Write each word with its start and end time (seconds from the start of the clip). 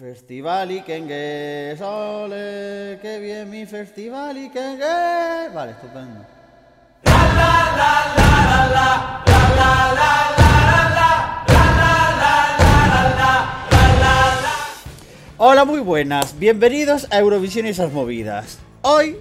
Festival 0.00 0.70
Ikengue, 0.70 1.74
sole, 1.76 3.00
qué 3.02 3.18
bien 3.18 3.50
mi 3.50 3.66
festival 3.66 4.38
Ikengue. 4.38 5.48
Vale, 5.52 5.72
estupendo. 5.72 6.24
Hola, 15.36 15.64
muy 15.64 15.80
buenas. 15.80 16.38
Bienvenidos 16.38 17.08
a 17.10 17.18
Eurovisión 17.18 17.66
y 17.66 17.70
esas 17.70 17.92
movidas. 17.92 18.60
Hoy 18.82 19.16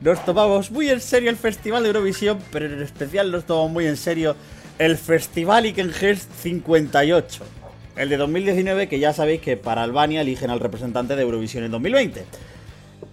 nos 0.00 0.24
tomamos 0.24 0.70
muy 0.70 0.88
en 0.88 1.00
serio 1.00 1.30
el 1.30 1.36
Festival 1.36 1.82
de 1.82 1.88
Eurovisión, 1.88 2.38
pero 2.52 2.66
en 2.66 2.80
especial 2.80 3.32
nos 3.32 3.44
tomamos 3.44 3.72
muy 3.72 3.86
en 3.88 3.96
serio 3.96 4.36
el 4.78 4.96
Festival 4.96 5.64
Ikengest 5.64 6.30
58. 6.32 7.65
El 7.96 8.10
de 8.10 8.18
2019, 8.18 8.88
que 8.88 8.98
ya 8.98 9.14
sabéis 9.14 9.40
que 9.40 9.56
para 9.56 9.82
Albania 9.82 10.20
eligen 10.20 10.50
al 10.50 10.60
representante 10.60 11.16
de 11.16 11.22
Eurovisión 11.22 11.64
en 11.64 11.70
2020. 11.70 12.24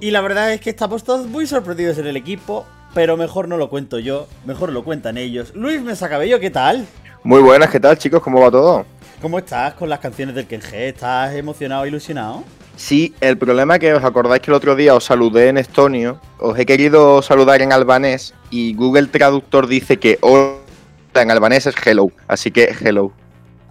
Y 0.02 0.12
la 0.12 0.20
verdad 0.20 0.52
es 0.52 0.60
que 0.60 0.70
estamos 0.70 1.06
todos 1.06 1.26
muy 1.26 1.48
sorprendidos 1.48 1.98
en 2.00 2.08
el 2.08 2.18
equipo, 2.18 2.66
pero 2.94 3.16
mejor 3.16 3.48
no 3.48 3.56
lo 3.56 3.70
cuento 3.70 3.98
yo, 4.00 4.28
mejor 4.46 4.74
lo 4.74 4.84
cuentan 4.84 5.18
ellos. 5.18 5.54
Luis 5.56 5.82
Mesa 5.82 6.10
Cabello, 6.10 6.38
¿qué 6.42 6.50
tal? 6.50 6.86
Muy 7.24 7.42
buenas, 7.42 7.70
¿qué 7.70 7.80
tal 7.80 7.98
chicos? 7.98 8.22
¿Cómo 8.22 8.42
va 8.42 8.52
todo? 8.52 8.86
¿Cómo 9.22 9.40
estás 9.40 9.74
con 9.76 9.88
las 9.88 10.00
canciones 10.00 10.36
del 10.36 10.48
Kenje? 10.48 10.90
¿Estás 10.90 11.34
emocionado, 11.34 11.86
ilusionado? 11.86 12.44
Sí, 12.76 13.14
el 13.22 13.38
problema 13.38 13.76
es 13.76 13.80
que 13.80 13.94
os 13.94 14.04
acordáis 14.04 14.42
que 14.42 14.52
el 14.52 14.56
otro 14.56 14.76
día 14.76 14.96
os 14.96 15.06
saludé 15.06 15.48
en 15.48 15.58
estonio, 15.58 16.20
os 16.40 16.60
he 16.60 16.66
querido 16.66 17.22
saludar 17.22 17.62
en 17.62 17.72
albanés 17.72 18.34
y 18.50 18.74
Google 18.74 19.08
Traductor 19.08 19.68
dice 19.68 19.96
que 19.96 20.18
hola 20.20 20.58
en 21.16 21.32
albanés 21.32 21.68
es 21.68 21.76
hello, 21.86 22.12
así 22.28 22.52
que 22.52 22.76
hello. 22.82 23.14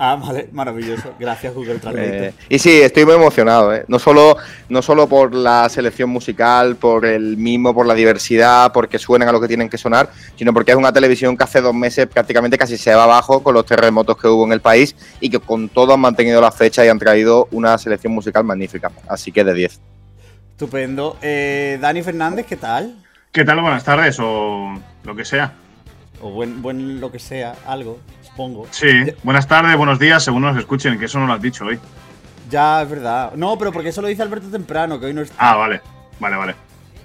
Ah, 0.04 0.16
vale, 0.16 0.48
maravilloso. 0.50 1.14
Gracias, 1.16 1.54
Google 1.54 1.78
Translate. 1.78 2.26
Eh, 2.26 2.34
y 2.48 2.58
sí, 2.58 2.80
estoy 2.80 3.04
muy 3.04 3.14
emocionado, 3.14 3.72
¿eh? 3.72 3.84
no, 3.86 4.00
solo, 4.00 4.36
no 4.68 4.82
solo 4.82 5.06
por 5.06 5.32
la 5.32 5.68
selección 5.68 6.10
musical, 6.10 6.74
por 6.74 7.06
el 7.06 7.36
mismo, 7.36 7.72
por 7.72 7.86
la 7.86 7.94
diversidad, 7.94 8.72
porque 8.72 8.98
suenan 8.98 9.28
a 9.28 9.32
lo 9.32 9.40
que 9.40 9.46
tienen 9.46 9.68
que 9.68 9.78
sonar, 9.78 10.10
sino 10.34 10.52
porque 10.52 10.72
es 10.72 10.76
una 10.76 10.92
televisión 10.92 11.36
que 11.36 11.44
hace 11.44 11.60
dos 11.60 11.72
meses 11.72 12.08
prácticamente 12.08 12.58
casi 12.58 12.76
se 12.76 12.92
va 12.92 13.04
abajo 13.04 13.44
con 13.44 13.54
los 13.54 13.64
terremotos 13.64 14.16
que 14.16 14.26
hubo 14.26 14.44
en 14.44 14.50
el 14.50 14.60
país 14.60 14.96
y 15.20 15.30
que 15.30 15.38
con 15.38 15.68
todo 15.68 15.94
han 15.94 16.00
mantenido 16.00 16.40
la 16.40 16.50
fecha 16.50 16.84
y 16.84 16.88
han 16.88 16.98
traído 16.98 17.46
una 17.52 17.78
selección 17.78 18.12
musical 18.12 18.42
magnífica. 18.42 18.90
Así 19.06 19.30
que 19.30 19.44
de 19.44 19.54
10. 19.54 19.80
Estupendo. 20.50 21.16
Eh, 21.22 21.78
Dani 21.80 22.02
Fernández, 22.02 22.46
¿qué 22.46 22.56
tal? 22.56 22.96
¿Qué 23.30 23.44
tal? 23.44 23.60
Buenas 23.60 23.84
tardes 23.84 24.16
o 24.18 24.74
lo 25.04 25.14
que 25.14 25.24
sea. 25.24 25.52
O 26.20 26.32
buen, 26.32 26.60
buen 26.60 27.00
lo 27.00 27.12
que 27.12 27.20
sea, 27.20 27.54
algo, 27.66 28.00
supongo. 28.32 28.66
Sí, 28.70 28.86
buenas 29.22 29.46
tardes, 29.46 29.76
buenos 29.76 29.98
días, 29.98 30.24
según 30.24 30.42
nos 30.42 30.56
escuchen, 30.56 30.98
que 30.98 31.04
eso 31.04 31.18
no 31.18 31.26
lo 31.26 31.34
has 31.34 31.42
dicho 31.42 31.64
hoy. 31.64 31.78
Ya, 32.50 32.82
es 32.82 32.88
verdad. 32.88 33.32
No, 33.34 33.56
pero 33.58 33.72
porque 33.72 33.90
eso 33.90 34.02
lo 34.02 34.08
dice 34.08 34.22
Alberto 34.22 34.48
temprano, 34.48 34.98
que 34.98 35.06
hoy 35.06 35.14
no 35.14 35.22
está. 35.22 35.34
Ah, 35.38 35.56
vale, 35.56 35.80
vale, 36.18 36.36
vale. 36.36 36.54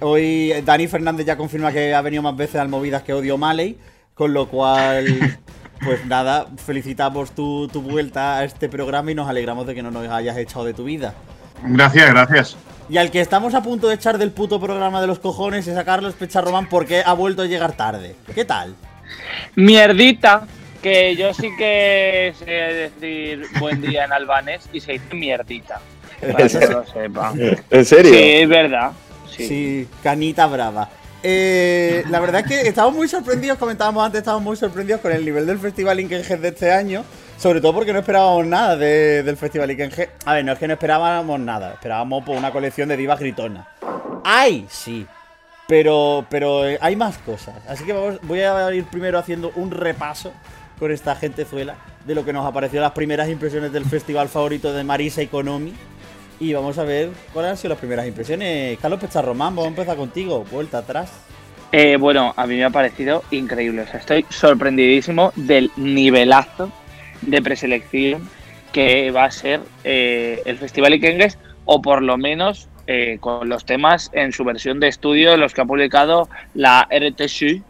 Hoy 0.00 0.52
eh, 0.52 0.62
Dani 0.62 0.86
Fernández 0.86 1.26
ya 1.26 1.36
confirma 1.36 1.72
que 1.72 1.94
ha 1.94 2.00
venido 2.00 2.22
más 2.22 2.36
veces 2.36 2.56
al 2.56 2.68
Movidas 2.68 3.02
que 3.02 3.12
odio 3.12 3.36
Maley, 3.36 3.78
con 4.14 4.32
lo 4.32 4.48
cual, 4.48 5.38
pues 5.84 6.04
nada, 6.06 6.46
felicitamos 6.64 7.32
tu, 7.32 7.68
tu 7.68 7.82
vuelta 7.82 8.38
a 8.38 8.44
este 8.44 8.68
programa 8.68 9.10
y 9.10 9.14
nos 9.14 9.28
alegramos 9.28 9.66
de 9.66 9.74
que 9.74 9.82
no 9.82 9.90
nos 9.90 10.08
hayas 10.08 10.36
echado 10.36 10.64
de 10.64 10.74
tu 10.74 10.84
vida. 10.84 11.14
Gracias, 11.62 12.08
gracias. 12.10 12.56
Y 12.88 12.96
al 12.96 13.10
que 13.10 13.20
estamos 13.20 13.54
a 13.54 13.62
punto 13.62 13.88
de 13.88 13.94
echar 13.94 14.16
del 14.16 14.30
puto 14.30 14.60
programa 14.60 15.00
de 15.00 15.06
los 15.06 15.18
cojones 15.18 15.66
es 15.66 15.76
a 15.76 15.84
Carlos 15.84 16.14
Pecharromán 16.14 16.68
porque 16.68 17.02
ha 17.04 17.12
vuelto 17.12 17.42
a 17.42 17.46
llegar 17.46 17.72
tarde. 17.72 18.16
¿Qué 18.34 18.46
tal? 18.46 18.74
Mierdita, 19.56 20.46
que 20.82 21.16
yo 21.16 21.32
sí 21.34 21.50
que 21.58 22.32
sé 22.38 22.44
decir 22.50 23.42
buen 23.58 23.80
día 23.80 24.04
en 24.04 24.12
albanés 24.12 24.68
y 24.72 24.80
se 24.80 24.92
dice 24.92 25.14
mierdita. 25.14 25.80
Para 26.20 26.48
que 26.48 26.66
lo 26.66 26.84
sepa. 26.86 27.32
¿En 27.70 27.84
serio? 27.84 28.12
Sí, 28.12 28.20
es 28.20 28.48
verdad. 28.48 28.92
Sí, 29.30 29.46
Sí. 29.48 29.88
canita 30.02 30.46
brava. 30.46 30.88
Eh, 31.22 32.04
la 32.10 32.20
verdad 32.20 32.42
es 32.42 32.46
que 32.46 32.68
estamos 32.68 32.94
muy 32.94 33.08
sorprendidos, 33.08 33.58
comentábamos 33.58 34.04
antes, 34.04 34.18
estamos 34.20 34.42
muy 34.42 34.56
sorprendidos 34.56 35.00
con 35.00 35.12
el 35.12 35.24
nivel 35.24 35.46
del 35.46 35.58
Festival 35.58 35.98
Ikenhead 36.00 36.38
de 36.38 36.48
este 36.48 36.72
año. 36.72 37.04
Sobre 37.36 37.60
todo 37.60 37.72
porque 37.74 37.92
no 37.92 38.00
esperábamos 38.00 38.46
nada 38.46 38.76
de- 38.76 39.22
del 39.22 39.36
Festival 39.36 39.70
Ikenhead. 39.70 40.08
A 40.24 40.34
ver, 40.34 40.44
no 40.44 40.52
es 40.52 40.58
que 40.58 40.66
no 40.66 40.74
esperábamos 40.74 41.38
nada, 41.38 41.72
esperábamos 41.74 42.24
por 42.24 42.36
una 42.36 42.50
colección 42.50 42.88
de 42.88 42.96
divas 42.96 43.18
gritonas. 43.20 43.66
¡Ay! 44.24 44.66
Sí. 44.68 45.06
Pero, 45.68 46.24
pero 46.30 46.66
eh, 46.66 46.78
hay 46.80 46.96
más 46.96 47.18
cosas. 47.18 47.54
Así 47.68 47.84
que 47.84 47.92
vamos, 47.92 48.18
voy 48.22 48.40
a 48.40 48.72
ir 48.72 48.84
primero 48.84 49.18
haciendo 49.18 49.52
un 49.54 49.70
repaso 49.70 50.32
con 50.78 50.92
esta 50.92 51.16
gentezuela 51.16 51.76
de 52.06 52.14
lo 52.14 52.24
que 52.24 52.32
nos 52.32 52.46
ha 52.46 52.52
parecido 52.52 52.82
las 52.82 52.92
primeras 52.92 53.28
impresiones 53.28 53.72
del 53.72 53.84
festival 53.84 54.28
favorito 54.28 54.72
de 54.72 54.84
Marisa 54.84 55.22
Economy. 55.22 55.72
Y 56.40 56.52
vamos 56.52 56.78
a 56.78 56.84
ver 56.84 57.10
cuáles 57.32 57.50
han 57.50 57.56
sido 57.56 57.70
las 57.70 57.78
primeras 57.78 58.06
impresiones. 58.06 58.78
Carlos 58.78 59.00
Pecharromán, 59.00 59.54
vamos 59.54 59.66
a 59.66 59.68
empezar 59.68 59.96
contigo. 59.96 60.44
Vuelta 60.50 60.78
atrás. 60.78 61.12
Eh, 61.72 61.96
bueno, 61.98 62.32
a 62.36 62.46
mí 62.46 62.56
me 62.56 62.64
ha 62.64 62.70
parecido 62.70 63.24
increíble. 63.30 63.84
Estoy 63.92 64.24
sorprendidísimo 64.30 65.32
del 65.36 65.70
nivelazo 65.76 66.70
de 67.22 67.42
preselección 67.42 68.28
que 68.72 69.10
va 69.10 69.24
a 69.24 69.30
ser 69.30 69.60
eh, 69.84 70.42
el 70.44 70.56
Festival 70.58 70.94
Ikengues, 70.94 71.38
o 71.64 71.82
por 71.82 72.02
lo 72.02 72.16
menos 72.16 72.68
eh, 72.86 73.18
con 73.20 73.48
los 73.48 73.64
temas 73.64 74.10
en 74.12 74.32
su 74.32 74.44
versión 74.44 74.80
de 74.80 74.88
estudio, 74.88 75.36
los 75.36 75.52
que 75.52 75.60
ha 75.60 75.64
publicado 75.64 76.28
la 76.54 76.88
RTSU, 76.90 77.62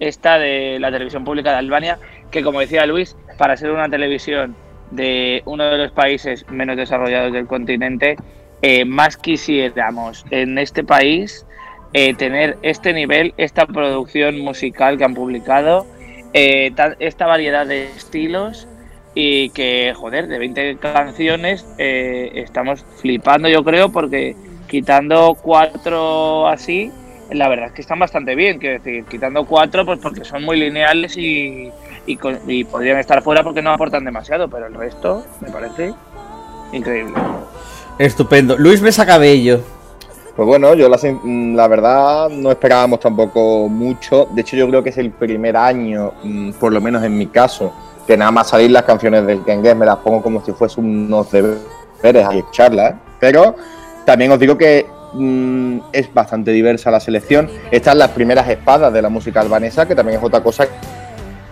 esta 0.00 0.38
de 0.38 0.78
la 0.80 0.90
televisión 0.90 1.24
pública 1.24 1.52
de 1.52 1.58
Albania, 1.58 1.98
que 2.30 2.42
como 2.42 2.60
decía 2.60 2.86
Luis, 2.86 3.16
para 3.38 3.56
ser 3.56 3.70
una 3.70 3.88
televisión 3.88 4.54
de 4.90 5.42
uno 5.46 5.64
de 5.64 5.78
los 5.78 5.92
países 5.92 6.44
menos 6.50 6.76
desarrollados 6.76 7.32
del 7.32 7.46
continente, 7.46 8.16
eh, 8.62 8.84
más 8.84 9.16
quisiéramos 9.16 10.24
en 10.30 10.58
este 10.58 10.84
país 10.84 11.44
eh, 11.92 12.14
tener 12.14 12.56
este 12.62 12.92
nivel, 12.92 13.34
esta 13.36 13.66
producción 13.66 14.38
musical 14.40 14.96
que 14.98 15.04
han 15.04 15.14
publicado, 15.14 15.86
eh, 16.32 16.70
ta- 16.74 16.96
esta 16.98 17.26
variedad 17.26 17.66
de 17.66 17.86
estilos 17.88 18.66
y 19.14 19.50
que, 19.50 19.92
joder, 19.94 20.26
de 20.26 20.38
20 20.38 20.76
canciones 20.76 21.66
estamos 21.78 22.84
flipando 23.00 23.48
yo 23.48 23.64
creo 23.64 23.90
porque 23.90 24.36
quitando 24.68 25.36
cuatro 25.40 26.48
así, 26.48 26.90
la 27.30 27.48
verdad 27.48 27.68
es 27.68 27.72
que 27.72 27.80
están 27.80 27.98
bastante 27.98 28.34
bien, 28.34 28.58
quiero 28.58 28.78
decir, 28.82 29.04
quitando 29.04 29.44
cuatro 29.46 29.84
pues 29.86 29.98
porque 30.00 30.24
son 30.24 30.44
muy 30.44 30.58
lineales 30.58 31.16
y, 31.16 31.70
y, 32.06 32.16
con- 32.16 32.38
y 32.46 32.64
podrían 32.64 32.98
estar 32.98 33.22
fuera 33.22 33.42
porque 33.42 33.62
no 33.62 33.70
aportan 33.70 34.04
demasiado, 34.04 34.48
pero 34.48 34.66
el 34.66 34.74
resto 34.74 35.24
me 35.40 35.50
parece 35.50 35.92
increíble. 36.72 37.14
Estupendo. 37.98 38.56
Luis 38.56 38.80
Mesa 38.82 39.04
Cabello. 39.06 39.60
Pues 40.34 40.46
bueno, 40.46 40.74
yo 40.74 40.88
la, 40.88 40.98
sin- 40.98 41.56
la 41.56 41.66
verdad 41.66 42.28
no 42.28 42.50
esperábamos 42.50 43.00
tampoco 43.00 43.68
mucho. 43.68 44.28
De 44.32 44.42
hecho, 44.42 44.56
yo 44.56 44.68
creo 44.68 44.82
que 44.82 44.90
es 44.90 44.98
el 44.98 45.10
primer 45.10 45.56
año, 45.56 46.12
mm, 46.22 46.52
por 46.52 46.72
lo 46.72 46.80
menos 46.80 47.02
en 47.04 47.16
mi 47.16 47.26
caso, 47.28 47.72
que 48.06 48.16
nada 48.16 48.30
más 48.30 48.48
salir 48.48 48.70
las 48.70 48.82
canciones 48.84 49.26
del 49.26 49.42
Kengues 49.44 49.74
me 49.74 49.86
las 49.86 49.96
pongo 49.96 50.22
como 50.22 50.44
si 50.44 50.52
fuese 50.52 50.78
unos 50.80 51.30
deberes 51.32 52.26
y 52.34 52.38
echarlas. 52.38 52.94
Pero 53.18 53.56
también 54.04 54.30
os 54.30 54.38
digo 54.38 54.58
que 54.58 54.84
mm, 55.14 55.78
es 55.92 56.12
bastante 56.12 56.50
diversa 56.50 56.90
la 56.90 57.00
selección. 57.00 57.48
Están 57.70 57.96
las 57.98 58.10
primeras 58.10 58.46
espadas 58.48 58.92
de 58.92 59.00
la 59.00 59.08
música 59.08 59.40
albanesa, 59.40 59.88
que 59.88 59.94
también 59.94 60.18
es 60.18 60.24
otra 60.24 60.42
cosa 60.42 60.68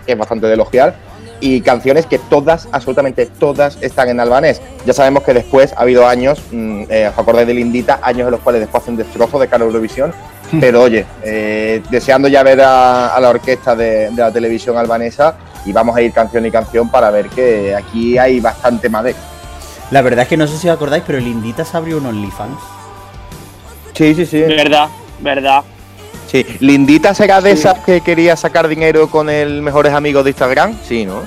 que 0.05 0.13
es 0.13 0.17
bastante 0.17 0.47
de 0.47 0.53
elogiar. 0.53 0.95
Y 1.41 1.61
canciones 1.61 2.05
que 2.05 2.17
todas, 2.17 2.67
absolutamente 2.71 3.25
todas, 3.25 3.77
están 3.81 4.09
en 4.09 4.19
albanés. 4.19 4.61
Ya 4.85 4.93
sabemos 4.93 5.23
que 5.23 5.33
después 5.33 5.73
ha 5.73 5.81
habido 5.81 6.07
años, 6.07 6.39
mm, 6.51 6.83
eh, 6.89 7.09
os 7.11 7.17
acordáis 7.17 7.47
de 7.47 7.53
Lindita, 7.53 7.99
años 8.01 8.25
en 8.27 8.31
los 8.31 8.39
cuales 8.39 8.61
después 8.61 8.83
hacen 8.83 8.95
destrozo 8.95 9.37
de 9.37 9.47
cara 9.47 9.63
a 9.63 9.67
Eurovisión. 9.67 10.13
Pero 10.61 10.83
oye, 10.83 11.05
eh, 11.23 11.81
deseando 11.89 12.27
ya 12.27 12.41
ver 12.43 12.61
a, 12.61 13.15
a 13.15 13.19
la 13.19 13.29
orquesta 13.29 13.75
de, 13.75 14.09
de 14.11 14.21
la 14.21 14.31
televisión 14.31 14.77
albanesa 14.77 15.35
y 15.65 15.73
vamos 15.73 15.95
a 15.95 16.01
ir 16.01 16.13
canción 16.13 16.45
y 16.45 16.51
canción 16.51 16.89
para 16.89 17.09
ver 17.09 17.27
que 17.27 17.75
aquí 17.75 18.17
hay 18.17 18.39
bastante 18.39 18.87
madera. 18.87 19.17
La 19.91 20.01
verdad 20.01 20.23
es 20.23 20.29
que 20.29 20.37
no 20.37 20.47
sé 20.47 20.57
si 20.57 20.69
os 20.69 20.75
acordáis, 20.75 21.03
pero 21.05 21.17
el 21.17 21.27
Indita 21.27 21.65
se 21.65 21.75
abrió 21.77 21.97
un 21.97 22.05
OnlyFans. 22.05 22.59
Sí, 23.93 24.15
sí, 24.15 24.25
sí. 24.25 24.41
Verdad, 24.41 24.89
verdad. 25.19 25.63
Sí. 26.27 26.45
¿Lindita 26.59 27.13
será 27.13 27.41
de 27.41 27.53
Sí. 27.53 27.59
esas 27.59 27.79
que 27.79 28.01
quería 28.01 28.35
sacar 28.35 28.67
dinero 28.67 29.09
con 29.09 29.29
el 29.29 29.61
mejores 29.61 29.93
amigos 29.93 30.23
de 30.23 30.31
Instagram? 30.31 30.75
Sí, 30.83 31.05
¿no? 31.05 31.21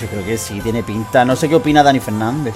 Yo 0.00 0.06
creo 0.08 0.24
que 0.26 0.36
sí, 0.36 0.60
tiene 0.60 0.82
pinta. 0.82 1.24
No 1.24 1.36
sé 1.36 1.48
qué 1.48 1.54
opina 1.54 1.82
Dani 1.82 2.00
Fernández. 2.00 2.54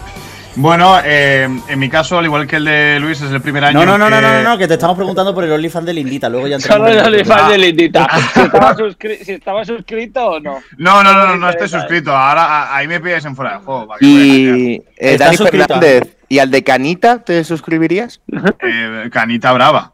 Bueno, 0.57 0.97
eh, 1.05 1.49
en 1.69 1.79
mi 1.79 1.89
caso, 1.89 2.19
al 2.19 2.25
igual 2.25 2.45
que 2.47 2.57
el 2.57 2.65
de 2.65 2.99
Luis, 2.99 3.21
es 3.23 3.31
el 3.31 3.41
primer 3.41 3.65
año. 3.65 3.79
No, 3.79 3.87
no, 3.87 3.97
no, 3.97 4.11
no, 4.11 4.17
que- 4.17 4.23
no, 4.23 4.33
no, 4.43 4.43
no, 4.51 4.59
que 4.59 4.67
te 4.67 4.75
estamos 4.75 4.97
preguntando 4.97 5.33
por 5.33 5.45
el 5.45 5.53
OnlyFans 5.53 5.87
de 5.87 5.95
Lindita. 5.95 6.29
Luego 6.29 6.49
ya 6.49 6.57
entramos 6.57 6.89
Solo 6.89 7.01
el 7.01 7.07
OnlyFans 7.07 7.49
de 7.51 7.59
Lindita. 7.59 8.07
Ah. 8.11 8.19
Si 8.35 8.41
estaba, 8.41 8.77
suscri- 8.77 9.25
si 9.25 9.33
estaba 9.33 9.65
suscrito 9.65 10.27
o 10.27 10.41
no. 10.41 10.59
No, 10.77 11.03
no, 11.05 11.13
no, 11.15 11.27
no, 11.29 11.37
No 11.37 11.49
estoy 11.51 11.69
suscrito. 11.69 12.11
Ahora 12.15 12.43
a- 12.45 12.77
ahí 12.77 12.89
me 12.89 12.99
pides 13.01 13.25
en 13.25 13.37
fuera 13.37 13.53
de 13.53 13.59
juego. 13.65 13.95
Y 14.01 14.73
eh, 14.75 14.83
¿Estás 14.97 15.27
Dani 15.29 15.37
suscrito? 15.37 15.67
Fernández, 15.69 16.17
¿y 16.29 16.39
al 16.41 16.51
de 16.51 16.65
Canita 16.65 17.23
te 17.23 17.45
suscribirías? 17.45 18.21
Eh, 18.61 19.09
Canita 19.13 19.53
Brava. 19.53 19.93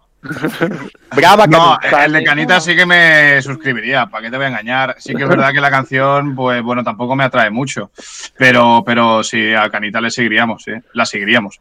Brava 1.15 1.47
No, 1.47 1.79
el 2.05 2.13
de 2.13 2.25
Canita 2.25 2.61
sí 2.61 2.75
que 2.75 2.87
me 2.87 3.41
suscribiría, 3.43 4.07
¿para 4.07 4.25
qué 4.25 4.31
te 4.31 4.37
voy 4.37 4.47
a 4.47 4.49
engañar? 4.49 4.97
Sí 4.99 5.15
que 5.15 5.23
es 5.23 5.29
verdad 5.29 5.53
que 5.53 5.61
la 5.61 5.71
canción, 5.71 6.35
pues 6.35 6.63
bueno, 6.63 6.83
tampoco 6.85 7.17
me 7.17 7.25
atrae 7.25 7.51
mucho, 7.51 7.91
pero, 8.37 8.83
pero 8.85 9.23
sí, 9.23 9.55
a 9.55 9.71
Canita 9.71 10.01
le 10.01 10.11
seguiríamos, 10.11 10.63
sí, 10.63 10.73
la 10.93 11.07
seguiríamos. 11.07 11.61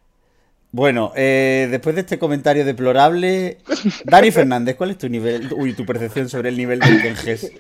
Bueno, 0.72 1.14
eh, 1.16 1.70
después 1.72 1.96
de 1.96 2.02
este 2.02 2.20
comentario 2.20 2.66
deplorable, 2.66 3.60
Dani 4.04 4.32
Fernández, 4.32 4.76
¿cuál 4.76 4.92
es 4.92 4.98
tu 4.98 5.08
nivel, 5.08 5.54
uy, 5.54 5.74
tu 5.74 5.86
percepción 5.86 6.28
sobre 6.28 6.50
el 6.50 6.58
nivel 6.58 6.80
del 6.80 7.02
Kenges? 7.02 7.52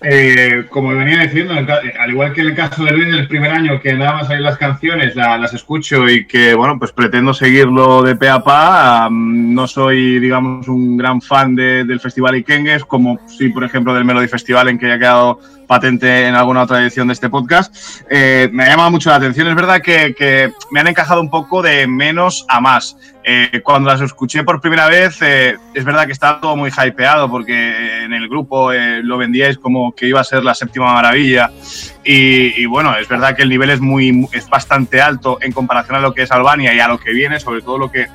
Eh, 0.00 0.66
como 0.70 0.94
venía 0.94 1.22
diciendo, 1.22 1.54
al 1.54 2.10
igual 2.10 2.32
que 2.32 2.42
en 2.42 2.48
el 2.48 2.54
caso 2.54 2.84
de 2.84 2.92
Luis 2.92 3.08
del 3.08 3.26
primer 3.26 3.50
año, 3.50 3.80
que 3.80 3.94
nada 3.94 4.12
más 4.12 4.28
salir 4.28 4.42
las 4.42 4.56
canciones, 4.56 5.16
las 5.16 5.52
escucho 5.52 6.08
y 6.08 6.24
que, 6.24 6.54
bueno, 6.54 6.78
pues 6.78 6.92
pretendo 6.92 7.34
seguirlo 7.34 8.02
de 8.02 8.14
pe 8.14 8.28
a 8.28 8.42
pa. 8.44 9.08
no 9.10 9.66
soy, 9.66 10.20
digamos, 10.20 10.68
un 10.68 10.96
gran 10.96 11.20
fan 11.20 11.56
del 11.56 11.98
Festival 11.98 12.36
Ikengues, 12.36 12.84
como 12.84 13.18
sí, 13.26 13.48
por 13.48 13.64
ejemplo, 13.64 13.92
del 13.92 14.04
Melody 14.04 14.28
Festival, 14.28 14.68
en 14.68 14.78
que 14.78 14.86
ya 14.86 14.94
ha 14.94 14.98
quedado 14.98 15.40
patente 15.68 16.26
en 16.26 16.34
alguna 16.34 16.62
otra 16.62 16.82
edición 16.82 17.06
de 17.06 17.12
este 17.12 17.28
podcast. 17.28 18.02
Eh, 18.10 18.48
me 18.52 18.64
ha 18.64 18.70
llamado 18.70 18.90
mucho 18.90 19.10
la 19.10 19.16
atención. 19.16 19.46
Es 19.46 19.54
verdad 19.54 19.80
que, 19.80 20.50
me 20.72 20.80
han 20.80 20.88
encajado 20.88 21.20
un 21.20 21.30
poco 21.30 21.62
de 21.62 21.86
menos 21.86 22.44
a 22.48 22.60
más. 22.60 22.96
Eh, 23.22 23.60
cuando 23.62 23.90
las 23.90 24.00
escuché 24.00 24.42
por 24.42 24.60
primera 24.60 24.88
vez, 24.88 25.18
eh, 25.20 25.56
es 25.74 25.84
verdad 25.84 26.06
que 26.06 26.12
estaba 26.12 26.40
todo 26.40 26.56
muy 26.56 26.70
hypeado 26.70 27.30
porque 27.30 28.04
en 28.04 28.14
el 28.14 28.26
grupo 28.28 28.72
lo 28.72 29.18
vendíais 29.18 29.58
como 29.58 29.94
que 29.94 30.08
iba 30.08 30.20
a 30.20 30.24
ser 30.24 30.42
la 30.42 30.54
séptima 30.54 30.92
maravilla. 30.94 31.52
Y, 32.02 32.64
bueno, 32.64 32.96
es 32.96 33.06
verdad 33.06 33.36
que 33.36 33.42
el 33.42 33.50
nivel 33.50 33.68
es, 33.68 33.80
muy, 33.80 34.26
es 34.32 34.48
bastante 34.48 35.02
alto 35.02 35.38
en 35.42 35.52
comparación 35.52 35.96
a 35.96 36.00
lo 36.00 36.14
que 36.14 36.22
es 36.22 36.32
Albania 36.32 36.74
y 36.74 36.80
a 36.80 36.88
lo 36.88 36.98
que 36.98 37.12
viene, 37.12 37.38
sobre 37.38 37.60
todo 37.60 37.76
lo 37.76 37.92
que 37.92 38.06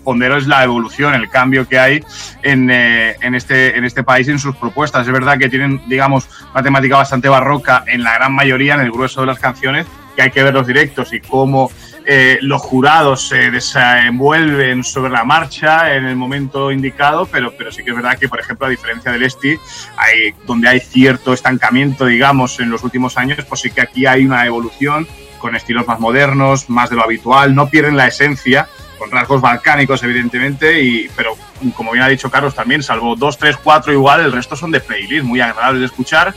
pondero 0.00 0.36
es 0.36 0.46
la 0.46 0.64
evolución, 0.64 1.14
el 1.14 1.28
cambio 1.28 1.68
que 1.68 1.78
hay 1.78 2.04
en, 2.42 2.70
en, 2.70 3.34
este, 3.34 3.76
en 3.76 3.84
este 3.84 4.02
país 4.02 4.28
en 4.28 4.38
sus 4.38 4.56
propuestas. 4.56 5.06
Es 5.06 5.12
verdad 5.12 5.38
que 5.38 5.48
tienen, 5.48 5.82
digamos, 5.88 6.28
una 6.52 6.62
temática 6.62 6.96
bastante 6.96 7.28
barroca 7.28 7.84
en 7.86 8.02
la 8.02 8.14
gran 8.14 8.32
mayoría, 8.32 8.74
en 8.74 8.80
el 8.80 8.90
grueso 8.90 9.20
de 9.20 9.26
las 9.26 9.38
canciones, 9.38 9.86
que 10.16 10.22
hay 10.22 10.30
que 10.30 10.42
ver 10.42 10.54
los 10.54 10.66
directos 10.66 11.12
y 11.12 11.20
cómo 11.20 11.70
eh, 12.06 12.38
los 12.40 12.62
jurados 12.62 13.28
se 13.28 13.50
desenvuelven 13.50 14.82
sobre 14.82 15.12
la 15.12 15.24
marcha 15.24 15.94
en 15.94 16.06
el 16.06 16.16
momento 16.16 16.72
indicado, 16.72 17.26
pero, 17.26 17.52
pero 17.56 17.70
sí 17.70 17.84
que 17.84 17.90
es 17.90 17.96
verdad 17.96 18.18
que, 18.18 18.28
por 18.28 18.40
ejemplo, 18.40 18.66
a 18.66 18.70
diferencia 18.70 19.12
del 19.12 19.22
Esti, 19.22 19.58
hay, 19.96 20.34
donde 20.46 20.68
hay 20.68 20.80
cierto 20.80 21.32
estancamiento, 21.32 22.06
digamos, 22.06 22.58
en 22.58 22.70
los 22.70 22.82
últimos 22.82 23.16
años, 23.18 23.38
pues 23.48 23.60
sí 23.60 23.70
que 23.70 23.82
aquí 23.82 24.06
hay 24.06 24.24
una 24.24 24.44
evolución 24.46 25.06
con 25.38 25.56
estilos 25.56 25.86
más 25.86 26.00
modernos, 26.00 26.68
más 26.68 26.90
de 26.90 26.96
lo 26.96 27.04
habitual, 27.04 27.54
no 27.54 27.68
pierden 27.68 27.96
la 27.96 28.06
esencia, 28.06 28.68
con 29.00 29.10
rasgos 29.10 29.40
balcánicos, 29.40 30.02
evidentemente, 30.02 30.82
y, 30.82 31.08
pero 31.16 31.34
como 31.74 31.92
bien 31.92 32.04
ha 32.04 32.08
dicho 32.08 32.30
Carlos 32.30 32.54
también, 32.54 32.82
salvo 32.82 33.16
dos, 33.16 33.38
tres, 33.38 33.56
cuatro 33.56 33.94
igual, 33.94 34.20
el 34.20 34.30
resto 34.30 34.54
son 34.56 34.70
de 34.70 34.80
playlist, 34.80 35.24
muy 35.24 35.40
agradables 35.40 35.80
de 35.80 35.86
escuchar 35.86 36.34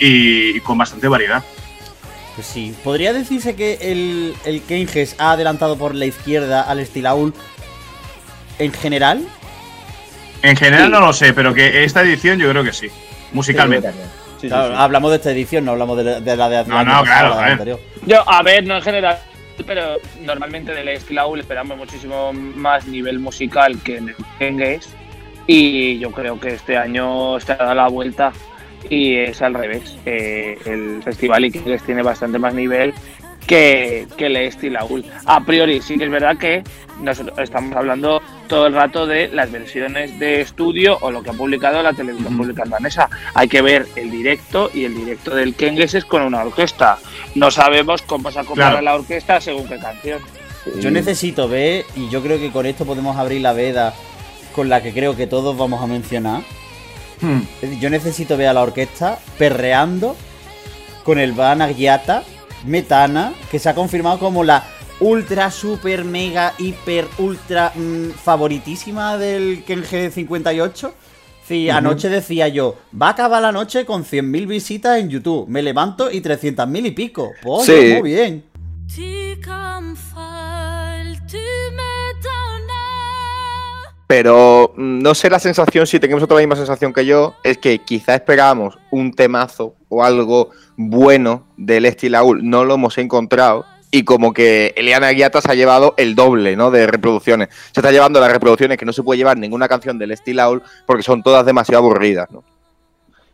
y 0.00 0.58
con 0.60 0.76
bastante 0.76 1.06
variedad. 1.06 1.44
Pues 2.34 2.48
sí, 2.48 2.74
podría 2.82 3.12
decirse 3.12 3.54
que 3.54 3.78
el, 3.80 4.34
el 4.44 4.60
Kenges 4.62 5.14
ha 5.18 5.32
adelantado 5.32 5.78
por 5.78 5.94
la 5.94 6.06
izquierda 6.06 6.62
al 6.62 6.80
Estilaul 6.80 7.32
en 8.58 8.72
general. 8.72 9.24
En 10.42 10.56
general 10.56 10.90
no 10.90 10.98
lo 10.98 11.12
sé, 11.12 11.32
pero 11.32 11.54
que 11.54 11.84
esta 11.84 12.02
edición 12.02 12.40
yo 12.40 12.50
creo 12.50 12.64
que 12.64 12.72
sí, 12.72 12.88
musicalmente. 13.32 13.92
hablamos 14.52 15.12
de 15.12 15.16
esta 15.18 15.30
edición, 15.30 15.64
no 15.64 15.72
hablamos 15.72 15.96
de 15.96 16.04
la 16.04 16.20
de, 16.20 16.36
la 16.36 16.64
no, 16.64 16.84
no, 16.84 17.04
claro, 17.04 17.38
anterior. 17.38 17.78
Yo, 18.04 18.28
a 18.28 18.42
ver, 18.42 18.66
no 18.66 18.74
en 18.74 18.82
general, 18.82 19.20
pero 19.66 19.96
normalmente 20.22 20.72
del 20.72 20.88
Estilaul 20.88 21.40
esperamos 21.40 21.76
muchísimo 21.76 22.32
más 22.32 22.86
nivel 22.86 23.18
musical 23.18 23.80
que 23.82 23.96
en 23.96 24.08
el 24.10 24.16
Kenges. 24.38 24.94
Y 25.46 25.98
yo 25.98 26.12
creo 26.12 26.38
que 26.38 26.54
este 26.54 26.76
año 26.76 27.40
se 27.40 27.52
ha 27.52 27.56
dado 27.56 27.74
la 27.74 27.88
vuelta 27.88 28.32
y 28.88 29.16
es 29.16 29.42
al 29.42 29.54
revés. 29.54 29.98
Eh, 30.06 30.56
el 30.64 31.02
Festival 31.02 31.44
Ikengues 31.44 31.82
tiene 31.82 32.02
bastante 32.02 32.38
más 32.38 32.54
nivel 32.54 32.94
que, 33.46 34.06
que 34.16 34.26
el 34.26 34.36
Estilaul. 34.36 35.04
A 35.26 35.44
priori, 35.44 35.80
sí 35.82 35.98
que 35.98 36.04
es 36.04 36.10
verdad 36.10 36.36
que 36.38 36.62
nosotros 37.00 37.38
estamos 37.38 37.74
hablando 37.76 38.22
todo 38.48 38.66
el 38.66 38.74
rato 38.74 39.06
de 39.06 39.28
las 39.28 39.50
versiones 39.50 40.18
de 40.18 40.40
estudio 40.40 40.98
o 41.00 41.10
lo 41.10 41.22
que 41.22 41.30
ha 41.30 41.32
publicado 41.32 41.82
la 41.82 41.92
televisión 41.92 42.36
pública 42.36 42.62
albanesa. 42.62 43.08
Hay 43.34 43.48
que 43.48 43.62
ver 43.62 43.86
el 43.96 44.10
directo 44.10 44.70
y 44.72 44.84
el 44.84 44.94
directo 44.94 45.34
del 45.34 45.54
Kengues 45.54 45.94
es 45.94 46.04
con 46.04 46.22
una 46.22 46.42
orquesta. 46.42 46.98
No 47.34 47.50
sabemos 47.50 48.02
cómo 48.02 48.30
se 48.30 48.40
acompaña 48.40 48.82
la 48.82 48.94
orquesta 48.94 49.40
según 49.40 49.68
qué 49.68 49.78
canción. 49.78 50.20
Yo 50.78 50.90
necesito 50.90 51.48
ver, 51.48 51.86
y 51.96 52.10
yo 52.10 52.22
creo 52.22 52.38
que 52.38 52.50
con 52.50 52.66
esto 52.66 52.84
podemos 52.84 53.16
abrir 53.16 53.40
la 53.40 53.54
veda 53.54 53.94
con 54.54 54.68
la 54.68 54.82
que 54.82 54.92
creo 54.92 55.16
que 55.16 55.26
todos 55.26 55.56
vamos 55.56 55.82
a 55.82 55.86
mencionar, 55.86 56.42
Hmm. 57.20 57.40
Yo 57.80 57.90
necesito 57.90 58.36
ver 58.36 58.48
a 58.48 58.52
la 58.52 58.62
orquesta 58.62 59.18
perreando 59.38 60.16
con 61.04 61.18
el 61.18 61.32
Van 61.32 61.60
Agiata 61.60 62.24
Metana, 62.64 63.32
que 63.50 63.58
se 63.58 63.68
ha 63.68 63.74
confirmado 63.74 64.18
como 64.18 64.44
la 64.44 64.64
ultra, 65.00 65.50
super, 65.50 66.04
mega, 66.04 66.54
hiper, 66.58 67.06
ultra 67.18 67.72
mm, 67.74 68.10
favoritísima 68.10 69.16
del 69.18 69.64
Kenji 69.64 70.10
58. 70.10 70.94
Sí, 71.46 71.68
anoche 71.68 72.08
decía 72.08 72.46
yo, 72.46 72.76
va 73.00 73.08
a 73.08 73.10
acabar 73.10 73.42
la 73.42 73.50
noche 73.50 73.84
con 73.84 74.04
100.000 74.04 74.46
visitas 74.46 74.98
en 75.00 75.08
YouTube. 75.08 75.48
Me 75.48 75.62
levanto 75.62 76.08
y 76.10 76.20
300.000 76.20 76.86
y 76.86 76.90
pico. 76.92 77.32
Pues 77.42 77.68
muy 77.68 78.10
bien. 78.10 78.49
Pero 84.10 84.72
mm, 84.76 85.02
no 85.02 85.14
sé 85.14 85.30
la 85.30 85.38
sensación, 85.38 85.86
si 85.86 86.00
tenemos 86.00 86.24
otra 86.24 86.38
misma 86.38 86.56
sensación 86.56 86.92
que 86.92 87.06
yo, 87.06 87.36
es 87.44 87.58
que 87.58 87.78
quizá 87.78 88.16
esperábamos 88.16 88.76
un 88.90 89.12
temazo 89.12 89.76
o 89.88 90.02
algo 90.02 90.50
bueno 90.76 91.46
del 91.56 91.86
Estilaul, 91.86 92.40
no 92.42 92.64
lo 92.64 92.74
hemos 92.74 92.98
encontrado. 92.98 93.64
Y 93.92 94.02
como 94.02 94.32
que 94.32 94.74
Eliana 94.76 95.12
Guiata 95.12 95.40
se 95.40 95.52
ha 95.52 95.54
llevado 95.54 95.94
el 95.96 96.16
doble 96.16 96.56
¿no? 96.56 96.72
de 96.72 96.88
reproducciones. 96.88 97.50
Se 97.70 97.78
está 97.78 97.92
llevando 97.92 98.18
las 98.18 98.32
reproducciones 98.32 98.78
que 98.78 98.84
no 98.84 98.92
se 98.92 99.04
puede 99.04 99.18
llevar 99.18 99.38
ninguna 99.38 99.68
canción 99.68 99.96
del 99.96 100.10
Estilaul 100.10 100.60
porque 100.86 101.04
son 101.04 101.22
todas 101.22 101.46
demasiado 101.46 101.84
aburridas. 101.84 102.28
¿no? 102.32 102.42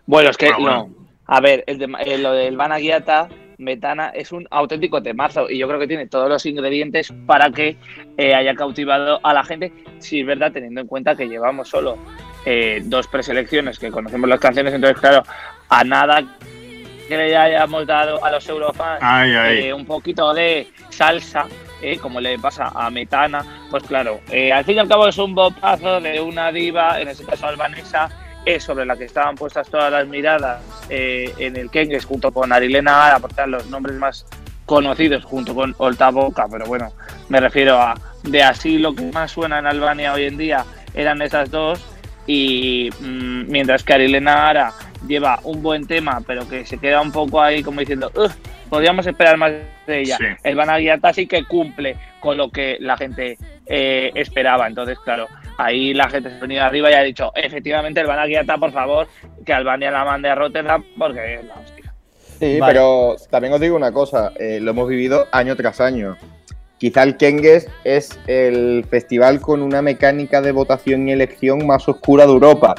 Bueno, 0.05 0.29
es 0.29 0.37
que 0.37 0.51
no. 0.51 0.91
A 1.25 1.41
ver, 1.41 1.65
el 1.69 1.83
eh, 2.05 2.19
lo 2.19 2.33
del 2.33 2.59
Van 2.59 2.79
Guiata 2.79 3.31
Metana 3.59 4.09
es 4.09 4.33
un 4.33 4.47
auténtico 4.51 5.03
temazo 5.03 5.49
y 5.51 5.59
yo 5.59 5.69
creo 5.69 5.81
que 5.81 5.87
tiene 5.87 6.07
todos 6.07 6.29
los 6.29 6.45
ingredientes 6.47 7.13
para 7.27 7.51
que 7.51 7.77
eh, 8.17 8.35
haya 8.35 8.55
cautivado 8.55 9.21
a 9.23 9.33
la 9.33 9.45
gente, 9.45 9.73
si 9.99 10.21
es 10.21 10.27
verdad, 10.27 10.53
teniendo 10.53 10.81
en 10.81 10.87
cuenta 10.87 11.17
que 11.17 11.29
llevamos 11.29 11.69
solo 11.69 11.99
eh, 12.45 12.81
dos 12.85 13.07
preselecciones 13.09 13.79
que 13.79 13.91
conocemos 13.91 14.29
las 14.29 14.41
canciones, 14.41 14.75
entonces 14.75 15.01
claro, 15.01 15.23
a 15.69 15.85
nada 15.85 16.23
que 17.09 17.17
le 17.17 17.37
hayamos 17.37 17.87
dado 17.87 18.25
a 18.25 18.31
los 18.31 18.49
eurofans 18.49 19.01
eh, 19.27 19.73
un 19.73 19.87
poquito 19.87 20.35
de 20.35 20.69
salsa, 20.91 21.47
como 22.01 22.21
le 22.21 22.39
pasa 22.39 22.73
a 22.75 22.91
Metana, 22.91 23.45
pues 23.71 23.85
claro, 23.85 24.21
al 24.53 24.65
fin 24.65 24.77
y 24.77 24.79
al 24.79 24.89
cabo 24.89 25.07
es 25.07 25.19
un 25.19 25.35
bopazo 25.35 26.01
de 26.01 26.21
una 26.21 26.51
diva, 26.51 27.01
en 27.01 27.09
este 27.09 27.25
caso 27.25 27.47
albanesa, 27.47 28.11
es 28.47 28.63
sobre 28.63 28.87
la 28.87 28.97
que 28.97 29.05
estaban 29.05 29.35
puestas 29.35 29.69
todas 29.69 29.93
las 29.93 30.07
miradas 30.07 30.63
eh, 30.89 31.35
en 31.39 31.57
el 31.57 31.69
Kengues 31.69 32.07
junto 32.07 32.33
con 32.33 32.53
Arilena 32.53 33.07
Ara, 33.07 33.19
por 33.19 33.49
los 33.49 33.67
nombres 33.67 33.97
más 33.97 34.25
conocidos 34.65 35.25
junto 35.25 35.55
con 35.55 35.75
Olta 35.79 36.11
Boca, 36.11 36.47
pero 36.51 36.65
bueno, 36.67 36.93
me 37.29 37.41
refiero 37.41 37.77
a 37.79 37.95
de 38.23 38.43
así 38.43 38.79
lo 38.79 38.95
que 38.95 39.03
más 39.13 39.33
suena 39.33 39.59
en 39.59 39.67
Albania 39.67 40.13
hoy 40.13 40.25
en 40.25 40.37
día 40.37 40.65
eran 40.95 41.23
esas 41.23 41.51
dos 41.51 41.85
y 42.27 42.91
mm, 43.01 43.49
mientras 43.49 43.85
que 43.85 43.95
Arilena 43.95 44.49
Ara 44.49 44.73
lleva 45.07 45.41
un 45.45 45.63
buen 45.63 45.87
tema 45.87 46.21
pero 46.27 46.49
que 46.49 46.67
se 46.67 46.79
queda 46.79 47.01
un 47.01 47.13
poco 47.13 47.41
ahí 47.41 47.63
como 47.63 47.81
diciendo 47.81 48.11
podríamos 48.69 49.07
esperar 49.07 49.37
más 49.37 49.53
de 49.87 50.01
ella 50.01 50.19
el 50.43 50.57
Vanagiata 50.57 51.13
sí 51.13 51.29
que 51.29 51.45
cumple 51.45 51.97
con 52.19 52.37
lo 52.37 52.51
que 52.51 52.79
la 52.81 52.97
gente 52.97 53.39
eh, 53.67 54.11
esperaba 54.15 54.67
entonces 54.67 54.99
claro 54.99 55.29
ahí 55.59 55.95
la 55.95 56.09
gente 56.09 56.31
se 56.31 56.37
ha 56.37 56.41
venido 56.41 56.65
arriba 56.65 56.91
y 56.91 56.95
ha 56.95 57.03
dicho, 57.03 57.33
efectivamente, 57.35 58.01
el 58.01 58.07
Banagiata, 58.07 58.59
por 58.59 58.73
favor, 58.73 59.09
que 59.45 59.53
Albania 59.53 59.91
la 59.91 60.05
mande 60.05 60.29
a 60.29 60.35
Rotterdam 60.35 60.85
porque 60.99 61.35
es 61.35 61.45
la 61.45 61.55
hostia. 61.55 61.95
Sí, 62.39 62.59
pero 62.61 63.17
también 63.31 63.55
os 63.55 63.61
digo 63.61 63.77
una 63.77 63.93
cosa, 63.93 64.33
eh, 64.39 64.59
lo 64.61 64.73
hemos 64.73 64.89
vivido 64.89 65.27
año 65.33 65.57
tras 65.57 65.81
año. 65.81 66.17
Quizá 66.79 67.03
el 67.03 67.17
Kenges 67.17 67.69
es 67.85 68.19
el 68.27 68.85
festival 68.91 69.41
con 69.41 69.63
una 69.63 69.81
mecánica 69.81 70.43
de 70.43 70.53
votación 70.53 71.09
y 71.09 71.13
elección 71.13 71.67
más 71.67 71.89
oscura 71.89 72.27
de 72.27 72.33
Europa. 72.33 72.75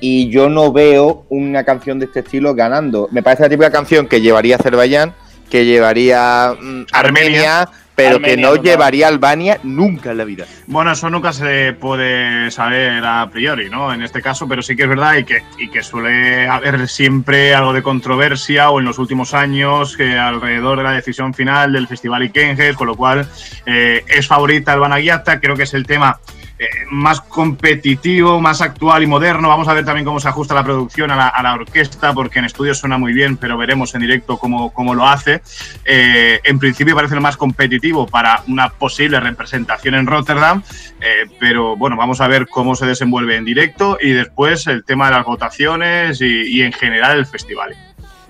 Y 0.00 0.28
yo 0.28 0.50
no 0.50 0.70
veo 0.72 1.24
una 1.30 1.64
canción 1.64 1.98
de 1.98 2.04
este 2.06 2.20
estilo 2.20 2.54
ganando. 2.54 3.08
Me 3.10 3.22
parece 3.22 3.44
la 3.44 3.48
típica 3.48 3.70
canción 3.70 4.06
que 4.06 4.20
llevaría 4.20 4.56
Azerbaiyán, 4.56 5.14
que 5.50 5.64
llevaría 5.64 6.54
mm, 6.60 6.86
Armenia 6.92 7.70
pero 7.98 8.20
que 8.20 8.36
no 8.36 8.54
llevaría 8.54 9.08
Albania 9.08 9.58
nunca 9.64 10.12
en 10.12 10.18
la 10.18 10.24
vida. 10.24 10.46
Bueno, 10.68 10.92
eso 10.92 11.10
nunca 11.10 11.32
se 11.32 11.72
puede 11.72 12.48
saber 12.52 13.04
a 13.04 13.28
priori, 13.28 13.68
¿no? 13.68 13.92
En 13.92 14.02
este 14.02 14.22
caso, 14.22 14.46
pero 14.46 14.62
sí 14.62 14.76
que 14.76 14.84
es 14.84 14.88
verdad 14.88 15.16
y 15.16 15.24
que, 15.24 15.42
y 15.58 15.68
que 15.68 15.82
suele 15.82 16.46
haber 16.46 16.88
siempre 16.88 17.56
algo 17.56 17.72
de 17.72 17.82
controversia 17.82 18.70
o 18.70 18.78
en 18.78 18.84
los 18.84 19.00
últimos 19.00 19.34
años 19.34 19.96
que 19.96 20.16
alrededor 20.16 20.78
de 20.78 20.84
la 20.84 20.92
decisión 20.92 21.34
final 21.34 21.72
del 21.72 21.88
Festival 21.88 22.22
Ikenges, 22.22 22.76
con 22.76 22.86
lo 22.86 22.94
cual 22.94 23.26
eh, 23.66 24.04
es 24.06 24.28
favorita 24.28 24.74
Albana 24.74 24.98
Guiata, 24.98 25.40
creo 25.40 25.56
que 25.56 25.64
es 25.64 25.74
el 25.74 25.84
tema 25.84 26.20
eh, 26.60 26.66
más 26.90 27.20
competitivo, 27.20 28.40
más 28.40 28.60
actual 28.60 29.04
y 29.04 29.06
moderno. 29.06 29.48
Vamos 29.48 29.68
a 29.68 29.74
ver 29.74 29.84
también 29.84 30.04
cómo 30.04 30.18
se 30.18 30.26
ajusta 30.26 30.54
la 30.54 30.64
producción 30.64 31.12
a 31.12 31.40
la, 31.40 31.54
orquesta, 31.54 32.12
porque 32.12 32.40
en 32.40 32.46
estudio 32.46 32.74
suena 32.74 32.98
muy 32.98 33.12
bien, 33.12 33.36
pero 33.36 33.56
veremos 33.56 33.94
en 33.94 34.00
directo 34.00 34.38
cómo, 34.38 34.72
cómo 34.72 34.92
lo 34.92 35.06
hace. 35.06 35.40
Eh, 35.84 36.40
en 36.42 36.58
principio 36.58 36.96
parece 36.96 37.14
lo 37.14 37.20
más 37.20 37.36
competitivo 37.36 38.08
para 38.08 38.42
una 38.48 38.70
posible 38.70 39.20
representación 39.20 39.94
en 39.94 40.08
Rotterdam, 40.08 40.64
eh, 41.00 41.26
pero 41.38 41.76
bueno, 41.76 41.96
vamos 41.96 42.20
a 42.20 42.26
ver 42.26 42.48
cómo 42.48 42.74
se 42.74 42.86
desenvuelve 42.86 43.36
en 43.36 43.44
directo 43.44 43.96
y 44.00 44.10
después 44.10 44.66
el 44.66 44.84
tema 44.84 45.06
de 45.06 45.12
las 45.12 45.24
votaciones 45.24 46.20
y, 46.20 46.60
en 46.62 46.72
general 46.72 47.18
el 47.18 47.26
festival. 47.26 47.76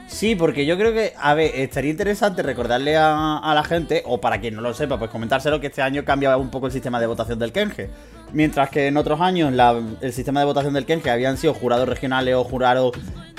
Sí, 0.06 0.34
porque 0.34 0.66
yo 0.66 0.76
creo 0.76 0.92
que, 0.92 1.14
a 1.18 1.32
ver, 1.32 1.52
estaría 1.54 1.90
interesante 1.90 2.42
recordarle 2.42 2.96
a, 2.96 3.38
a 3.38 3.54
la 3.54 3.64
gente, 3.64 4.02
o 4.04 4.20
para 4.20 4.38
quien 4.38 4.54
no 4.54 4.60
lo 4.60 4.74
sepa, 4.74 4.98
pues 4.98 5.10
comentárselo 5.10 5.60
que 5.60 5.68
este 5.68 5.80
año 5.80 6.04
cambia 6.04 6.36
un 6.36 6.50
poco 6.50 6.66
el 6.66 6.72
sistema 6.72 7.00
de 7.00 7.06
votación 7.06 7.38
del 7.38 7.52
Kenge. 7.52 7.88
Mientras 8.32 8.68
que 8.70 8.86
en 8.86 8.96
otros 8.96 9.20
años 9.20 9.52
la- 9.52 9.80
el 10.00 10.12
sistema 10.12 10.40
de 10.40 10.46
votación 10.46 10.74
del 10.74 10.84
Kenge 10.86 11.10
habían 11.10 11.36
sido 11.38 11.54
jurados 11.54 11.88
regionales 11.88 12.34
o 12.34 12.44
jurados 12.44 12.92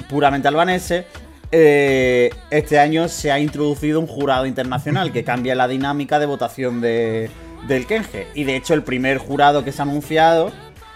puramente 0.10 0.48
albaneses, 0.48 1.06
eh, 1.52 2.30
este 2.52 2.80
año 2.80 3.08
se 3.08 3.32
ha 3.32 3.40
introducido 3.40 4.00
un 4.00 4.08
jurado 4.08 4.46
internacional 4.46 5.12
que 5.12 5.24
cambia 5.24 5.56
la 5.56 5.68
dinámica 5.68 6.20
de 6.20 6.26
votación 6.26 6.82
de, 6.82 7.30
del 7.68 7.86
Kenge. 7.86 8.28
Y 8.36 8.44
de 8.44 8.56
hecho 8.56 8.74
el 8.74 8.84
primer 8.84 9.18
jurado 9.18 9.64
que 9.64 9.72
se 9.72 9.82
ha 9.82 9.86
anunciado 9.86 10.52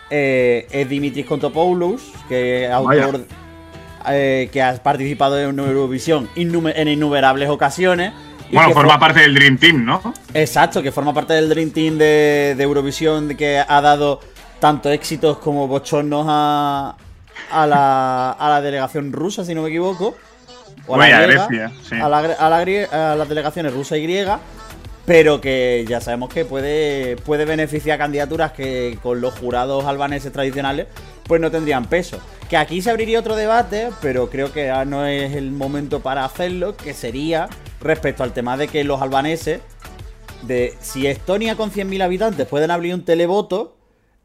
eh, 0.10 0.68
es 0.72 0.88
Dimitris 0.90 1.26
Kontopoulos, 1.26 2.02
que 2.30 2.70
autor 2.72 3.26
eh, 4.10 4.50
que 4.52 4.62
has 4.62 4.80
participado 4.80 5.40
en 5.40 5.58
Eurovisión 5.58 6.30
en 6.36 6.88
innumerables 6.88 7.50
ocasiones. 7.50 8.12
Bueno, 8.54 8.70
que 8.70 8.74
forma 8.76 8.92
for- 8.94 9.00
parte 9.00 9.20
del 9.22 9.34
Dream 9.36 9.58
Team, 9.58 9.86
¿no? 9.86 10.14
Exacto, 10.34 10.82
que 10.82 10.92
forma 10.92 11.14
parte 11.14 11.34
del 11.34 11.50
Dream 11.50 11.72
Team 11.72 11.98
de, 11.98 12.54
de 12.58 12.64
Eurovisión 12.64 13.36
que 13.36 13.60
ha 13.66 13.82
dado 13.82 14.20
tanto 14.60 14.90
éxitos 14.90 15.38
como 15.40 15.68
bochornos 15.68 16.26
a, 16.30 16.96
a, 17.52 17.68
la, 17.68 18.32
a 18.32 18.50
la 18.50 18.62
delegación 18.62 19.12
rusa, 19.12 19.44
si 19.46 19.54
no 19.54 19.62
me 19.64 19.70
equivoco. 19.70 20.16
O 20.88 20.96
a 20.96 20.98
la 20.98 21.06
griega, 21.22 21.48
Grecia, 21.48 21.72
sí. 21.88 21.96
a, 21.96 22.10
la 22.10 22.22
gre- 22.22 22.36
a 22.38 22.50
la 22.50 22.62
grie- 22.66 22.92
a 22.92 23.16
las 23.16 23.30
delegaciones 23.30 23.74
rusa 23.74 23.98
y 23.98 24.04
griega. 24.04 24.40
Pero 25.06 25.42
que 25.42 25.84
ya 25.86 26.00
sabemos 26.00 26.30
que 26.34 26.46
puede, 26.46 27.18
puede 27.18 27.44
beneficiar 27.44 27.98
candidaturas 27.98 28.54
que 28.54 28.98
con 29.04 29.20
los 29.20 29.38
jurados 29.38 29.84
albaneses 29.84 30.32
tradicionales 30.32 30.88
pues 31.28 31.42
no 31.42 31.52
tendrían 31.52 31.86
peso. 31.88 32.20
Que 32.50 32.56
aquí 32.56 32.82
se 32.82 32.90
abriría 32.90 33.20
otro 33.20 33.36
debate, 33.36 33.90
pero 34.02 34.30
creo 34.30 34.54
que 34.54 34.68
ya 34.68 34.86
no 34.86 35.06
es 35.06 35.36
el 35.36 35.52
momento 35.52 36.00
para 36.00 36.24
hacerlo, 36.24 36.78
que 36.78 36.94
sería 36.94 37.50
respecto 37.84 38.24
al 38.24 38.34
tema 38.34 38.58
de 38.58 38.68
que 38.68 38.84
los 38.84 39.02
albaneses, 39.02 39.62
de 40.44 40.74
si 40.80 41.08
Estonia 41.08 41.56
con 41.56 41.72
100.000 41.72 42.02
habitantes 42.02 42.48
pueden 42.48 42.72
abrir 42.72 42.94
un 42.94 43.06
televoto, 43.06 43.78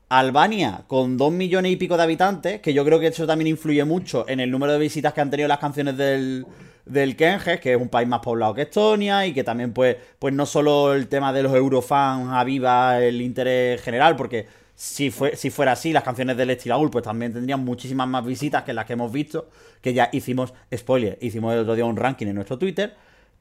Albania 0.08 0.84
con 0.86 1.18
2 1.18 1.32
millones 1.32 1.72
y 1.72 1.76
pico 1.76 1.96
de 1.96 2.02
habitantes, 2.02 2.60
que 2.60 2.72
yo 2.72 2.84
creo 2.84 2.98
que 2.98 3.08
eso 3.08 3.26
también 3.26 3.48
influye 3.48 3.84
mucho 3.84 4.24
en 4.28 4.40
el 4.40 4.50
número 4.50 4.72
de 4.72 4.78
visitas 4.78 5.12
que 5.12 5.20
han 5.20 5.30
tenido 5.30 5.48
las 5.48 5.58
canciones 5.58 5.96
del, 5.96 6.46
del 6.86 7.14
Kenges, 7.14 7.60
que 7.60 7.74
es 7.74 7.80
un 7.80 7.88
país 7.88 8.08
más 8.08 8.20
poblado 8.20 8.54
que 8.54 8.62
Estonia 8.62 9.26
y 9.26 9.34
que 9.34 9.44
también 9.44 9.72
pues, 9.72 9.96
pues 10.18 10.32
no 10.32 10.46
solo 10.46 10.94
el 10.94 11.08
tema 11.08 11.32
de 11.32 11.42
los 11.42 11.54
eurofans 11.54 12.30
aviva 12.32 13.02
el 13.02 13.20
interés 13.20 13.82
general, 13.82 14.16
porque 14.16 14.46
si, 14.74 15.10
fue, 15.10 15.36
si 15.36 15.50
fuera 15.50 15.72
así, 15.72 15.92
las 15.92 16.04
canciones 16.04 16.36
del 16.36 16.50
Estilaul 16.50 16.90
pues 16.90 17.04
también 17.04 17.32
tendrían 17.32 17.64
muchísimas 17.64 18.08
más 18.08 18.24
visitas 18.24 18.62
que 18.62 18.72
las 18.72 18.86
que 18.86 18.94
hemos 18.94 19.12
visto, 19.12 19.50
que 19.82 19.92
ya 19.92 20.08
hicimos, 20.12 20.54
spoiler, 20.74 21.18
hicimos 21.20 21.52
el 21.52 21.60
otro 21.60 21.74
día 21.74 21.84
un 21.84 21.96
ranking 21.96 22.28
en 22.28 22.36
nuestro 22.36 22.58
Twitter, 22.58 22.94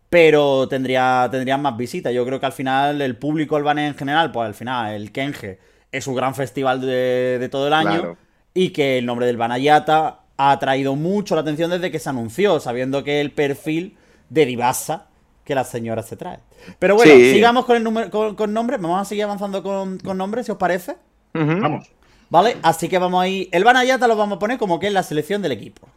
pero 0.10 0.68
tendría, 0.68 1.28
tendrían 1.32 1.62
más 1.62 1.76
visitas. 1.78 2.14
Yo 2.14 2.26
creo 2.26 2.40
que 2.40 2.46
al 2.46 2.52
final 2.54 3.02
el 3.02 3.18
público 3.18 3.56
albanés 3.56 3.92
en 3.92 3.98
general, 3.98 4.32
pues 4.32 4.48
al 4.48 4.54
final 4.54 4.94
el 4.94 5.12
Kenge 5.12 5.60
es 5.92 6.08
un 6.08 6.16
gran 6.16 6.34
festival 6.36 6.82
de, 6.82 7.38
de 7.40 7.50
todo 7.50 7.68
el 7.68 7.74
año 7.74 7.90
Claro. 8.00 8.18
y 8.54 8.70
que 8.70 8.98
el 9.00 9.06
nombre 9.06 9.26
del 9.26 9.38
Banayata 9.38 10.22
ha 10.38 10.52
atraído 10.52 10.96
mucho 10.96 11.36
la 11.36 11.42
atención 11.42 11.72
desde 11.72 11.92
que 11.92 12.00
se 12.00 12.10
anunció, 12.10 12.60
sabiendo 12.60 13.04
que 13.04 13.22
el 13.22 13.32
perfil 13.32 13.98
de 14.30 14.46
divasa 14.46 15.08
que 15.44 15.56
la 15.56 15.64
señora 15.64 16.04
se 16.04 16.16
trae. 16.18 16.40
Pero 16.80 16.96
bueno, 16.96 17.14
Sí. 17.14 17.34
sigamos 17.34 17.66
con 17.66 17.76
el 17.78 17.84
número 17.84 18.10
con, 18.12 18.36
con 18.36 18.54
nombres, 18.54 18.80
vamos 18.82 19.02
a 19.02 19.06
seguir 19.06 19.24
avanzando 19.24 19.64
con, 19.64 19.98
con 20.00 20.18
nombres, 20.18 20.46
si 20.46 20.52
os 20.52 20.58
parece. 20.58 20.96
Vamos. 21.34 21.90
¿Vale? 22.30 22.58
Así 22.62 22.90
que 22.90 22.98
vamos 22.98 23.22
ahí. 23.24 23.48
El 23.54 23.64
Banayata 23.64 24.08
lo 24.08 24.18
vamos 24.18 24.36
a 24.36 24.40
poner 24.40 24.58
como 24.58 24.80
que 24.80 24.88
es 24.88 24.94
la 24.94 25.04
selección 25.04 25.42
del 25.42 25.54
equipo. 25.54 25.88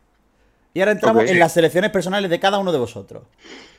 Y 0.72 0.80
ahora 0.80 0.92
entramos 0.92 1.24
en 1.28 1.38
las 1.38 1.52
selecciones 1.52 1.90
personales 1.90 2.30
de 2.30 2.38
cada 2.38 2.58
uno 2.58 2.72
de 2.72 2.78
vosotros. 2.78 3.24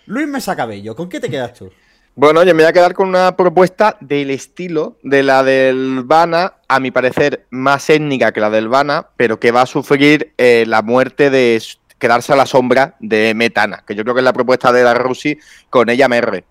Luis 0.06 0.28
Mesa 0.28 0.56
Cabello, 0.56 0.96
¿con 0.96 1.08
qué 1.10 1.20
te 1.20 1.30
quedas 1.30 1.54
tú? 1.54 1.72
Bueno, 2.14 2.44
yo 2.44 2.54
me 2.54 2.64
voy 2.64 2.70
a 2.70 2.74
quedar 2.74 2.94
con 2.94 3.08
una 3.08 3.38
propuesta 3.38 3.96
del 4.02 4.32
estilo 4.32 4.98
de 5.02 5.24
la 5.24 5.44
del 5.44 6.04
Vana, 6.04 6.56
a 6.68 6.80
mi 6.82 6.92
parecer 6.92 7.46
más 7.52 7.90
étnica 7.90 8.34
que 8.34 8.42
la 8.42 8.50
del 8.50 8.68
Vana, 8.68 9.08
pero 9.16 9.40
que 9.40 9.52
va 9.52 9.62
a 9.62 9.66
sufrir 9.66 10.34
eh, 10.38 10.66
la 10.68 10.82
muerte 10.82 11.30
de 11.30 11.62
quedarse 11.98 12.34
a 12.34 12.36
la 12.36 12.46
sombra 12.46 12.96
de 13.00 13.34
Metana, 13.34 13.84
que 13.88 13.96
yo 13.96 14.04
creo 14.04 14.14
que 14.14 14.20
es 14.20 14.26
la 14.26 14.34
propuesta 14.34 14.74
de 14.74 14.84
la 14.84 14.94
Rusi 14.94 15.38
con 15.70 15.90
ella 15.90 16.10
MR. 16.10 16.44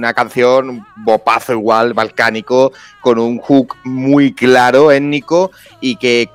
una 0.00 0.14
canción, 0.14 0.84
bopazo 0.96 1.52
igual, 1.52 1.92
balcánico, 1.92 2.72
con 3.00 3.18
un 3.18 3.38
hook 3.38 3.76
muy 3.84 4.32
claro, 4.34 4.90
étnico, 4.90 5.50
y 5.80 5.96
que 5.96 6.28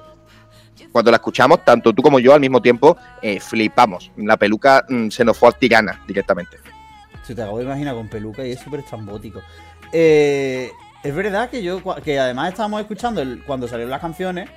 cuando 0.92 1.12
la 1.12 1.18
escuchamos, 1.18 1.66
tanto 1.66 1.92
tú 1.94 2.02
como 2.02 2.20
yo 2.20 2.34
al 2.34 2.40
mismo 2.40 2.62
tiempo, 2.62 2.96
eh, 3.22 3.40
flipamos. 3.40 4.12
La 4.18 4.38
peluca 4.38 4.86
mm, 4.88 5.10
se 5.10 5.26
nos 5.26 5.38
fue 5.38 5.50
a 5.50 5.52
tirana 5.52 6.02
directamente. 6.08 6.58
Se 7.24 7.34
te 7.36 7.42
acabo 7.42 7.58
de 7.58 7.66
imaginar 7.66 7.96
con 7.96 8.08
peluca 8.08 8.46
y 8.46 8.52
es 8.52 8.60
súper 8.60 8.82
estrambótico. 8.82 9.42
Eh, 9.92 10.72
es 11.04 11.16
verdad 11.16 11.50
que 11.50 11.62
yo, 11.64 11.82
que 12.04 12.20
además 12.20 12.50
estábamos 12.50 12.82
escuchando, 12.82 13.22
el- 13.22 13.44
cuando 13.46 13.68
salieron 13.68 13.90
las 13.92 14.00
canciones, 14.02 14.50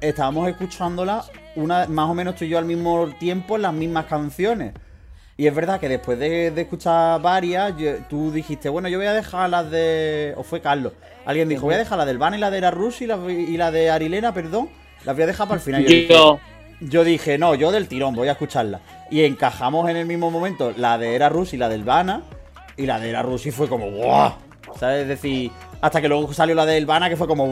estábamos 0.00 0.48
escuchándolas 0.48 1.30
una, 1.56 1.86
más 1.86 2.10
o 2.10 2.14
menos 2.14 2.34
tú 2.34 2.44
y 2.44 2.48
yo 2.48 2.58
al 2.58 2.64
mismo 2.64 3.08
tiempo 3.18 3.56
las 3.56 3.72
mismas 3.72 4.06
canciones. 4.06 4.74
Y 5.40 5.46
es 5.46 5.54
verdad 5.54 5.78
que 5.78 5.88
después 5.88 6.18
de, 6.18 6.50
de 6.50 6.60
escuchar 6.62 7.22
varias, 7.22 7.72
yo- 7.78 7.94
tú 8.10 8.32
dijiste, 8.32 8.68
bueno, 8.68 8.88
yo 8.88 8.98
voy 8.98 9.06
a 9.06 9.12
dejar 9.14 9.48
las 9.48 9.70
de. 9.70 10.34
O 10.36 10.42
fue 10.42 10.60
Carlos. 10.60 10.92
Alguien 11.24 11.48
dijo, 11.48 11.62
voy 11.64 11.74
a 11.76 11.78
dejar 11.78 11.96
la 11.96 12.04
del 12.04 12.18
Van 12.18 12.34
y 12.34 12.38
la 12.38 12.50
de 12.50 12.60
la 12.60 12.70
Rus 12.72 13.00
y 13.02 13.06
la, 13.06 13.16
y 13.30 13.56
la 13.56 13.70
de 13.70 13.88
Arilena, 13.88 14.34
perdón. 14.34 14.68
Las 15.04 15.14
voy 15.14 15.22
a 15.22 15.26
dejar 15.28 15.46
para 15.46 15.58
el 15.60 15.64
final. 15.64 15.82
Yo 15.84 15.88
dije, 15.88 16.08
Yo, 16.12 16.40
yo 16.80 17.04
dije, 17.04 17.38
no, 17.38 17.54
yo 17.54 17.70
del 17.70 17.86
tirón, 17.86 18.14
voy 18.16 18.26
a 18.26 18.32
escucharla. 18.32 18.80
Y 19.12 19.22
encajamos 19.24 19.88
en 19.88 19.96
el 19.96 20.06
mismo 20.06 20.30
momento 20.30 20.72
la 20.76 20.98
de 20.98 21.14
Era 21.14 21.28
Rus 21.28 21.54
y 21.54 21.56
la 21.56 21.68
del 21.68 21.84
Vana. 21.84 22.22
Y 22.76 22.86
la 22.86 22.98
de 22.98 23.08
Era 23.10 23.22
Rus 23.22 23.46
y 23.46 23.52
fue 23.52 23.68
como. 23.68 23.86
¿Sabes? 24.78 25.02
Es 25.02 25.08
decir, 25.08 25.52
hasta 25.80 26.00
que 26.00 26.08
luego 26.08 26.32
salió 26.32 26.56
la 26.56 26.66
del 26.66 26.84
Vana 26.84 27.08
que 27.08 27.16
fue 27.16 27.28
como. 27.28 27.46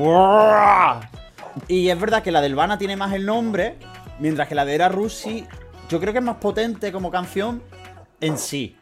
Y 1.69 1.89
es 1.89 2.01
verdad 2.01 2.23
que 2.23 2.33
la 2.33 2.41
del 2.41 2.55
Vana 2.57 2.79
tiene 2.79 2.97
más 2.97 3.13
el 3.13 3.25
nombre, 3.27 3.77
mientras 4.19 4.49
que 4.49 4.55
la 4.57 4.65
de 4.65 4.75
Era 4.75 4.89
Rusi, 4.89 5.47
yo 5.89 6.01
creo 6.01 6.13
que 6.13 6.19
es 6.21 6.25
más 6.25 6.37
potente 6.37 6.93
como 6.93 7.11
canción 7.11 7.63
en 8.21 8.39
sí. 8.39 8.77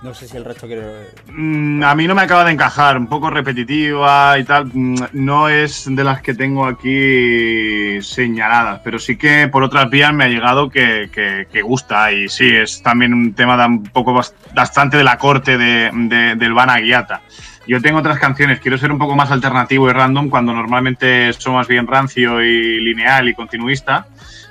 No 0.00 0.14
sé 0.14 0.28
si 0.28 0.36
el 0.36 0.44
resto 0.44 0.68
quiere. 0.68 1.08
Mm, 1.32 1.82
a 1.82 1.92
mí 1.96 2.06
no 2.06 2.14
me 2.14 2.22
acaba 2.22 2.44
de 2.44 2.52
encajar, 2.52 2.96
un 2.96 3.08
poco 3.08 3.30
repetitiva 3.30 4.38
y 4.38 4.44
tal. 4.44 4.66
Mm, 4.72 4.94
No 5.14 5.48
es 5.48 5.86
de 5.90 6.04
las 6.04 6.22
que 6.22 6.34
tengo 6.34 6.66
aquí 6.66 8.00
señaladas, 8.00 8.80
pero 8.84 9.00
sí 9.00 9.16
que 9.18 9.48
por 9.48 9.64
otras 9.64 9.90
vías 9.90 10.12
me 10.14 10.22
ha 10.24 10.28
llegado 10.28 10.70
que, 10.70 11.10
que- 11.12 11.62
gusta. 11.62 12.12
Y 12.12 12.28
sí, 12.28 12.48
es 12.48 12.80
también 12.80 13.12
un 13.12 13.34
tema 13.34 13.56
da 13.56 13.66
un 13.66 13.82
poco 13.82 14.14
bast- 14.14 14.34
bastante 14.54 14.96
de 14.96 15.02
la 15.04 15.18
corte 15.18 15.58
de, 15.58 15.90
de- 15.92 16.36
del 16.36 16.54
Vana 16.54 16.78
Guiata. 16.78 17.22
Yo 17.66 17.82
tengo 17.82 17.98
otras 17.98 18.20
canciones, 18.20 18.60
quiero 18.60 18.78
ser 18.78 18.92
un 18.92 18.98
poco 18.98 19.16
más 19.16 19.30
alternativo 19.32 19.90
y 19.90 19.92
random 19.92 20.30
cuando 20.30 20.54
normalmente 20.54 21.32
soy 21.32 21.52
más 21.52 21.66
bien 21.66 21.86
rancio 21.88 22.40
y 22.42 22.80
lineal 22.80 23.28
y 23.28 23.34
continuista, 23.34 24.06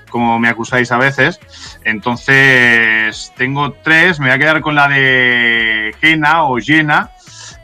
como 0.10 0.40
me 0.40 0.50
acusáis 0.50 0.92
a 0.92 0.98
veces. 0.98 1.40
Entonces, 1.84 3.34
tengo 3.36 3.72
tres. 3.72 4.20
Me 4.20 4.28
voy 4.28 4.36
a 4.36 4.40
quedar 4.40 4.62
con 4.62 4.76
la 4.76 4.88
de 4.88 5.96
Jena 6.00 6.44
o 6.46 6.58
Jena, 6.58 7.12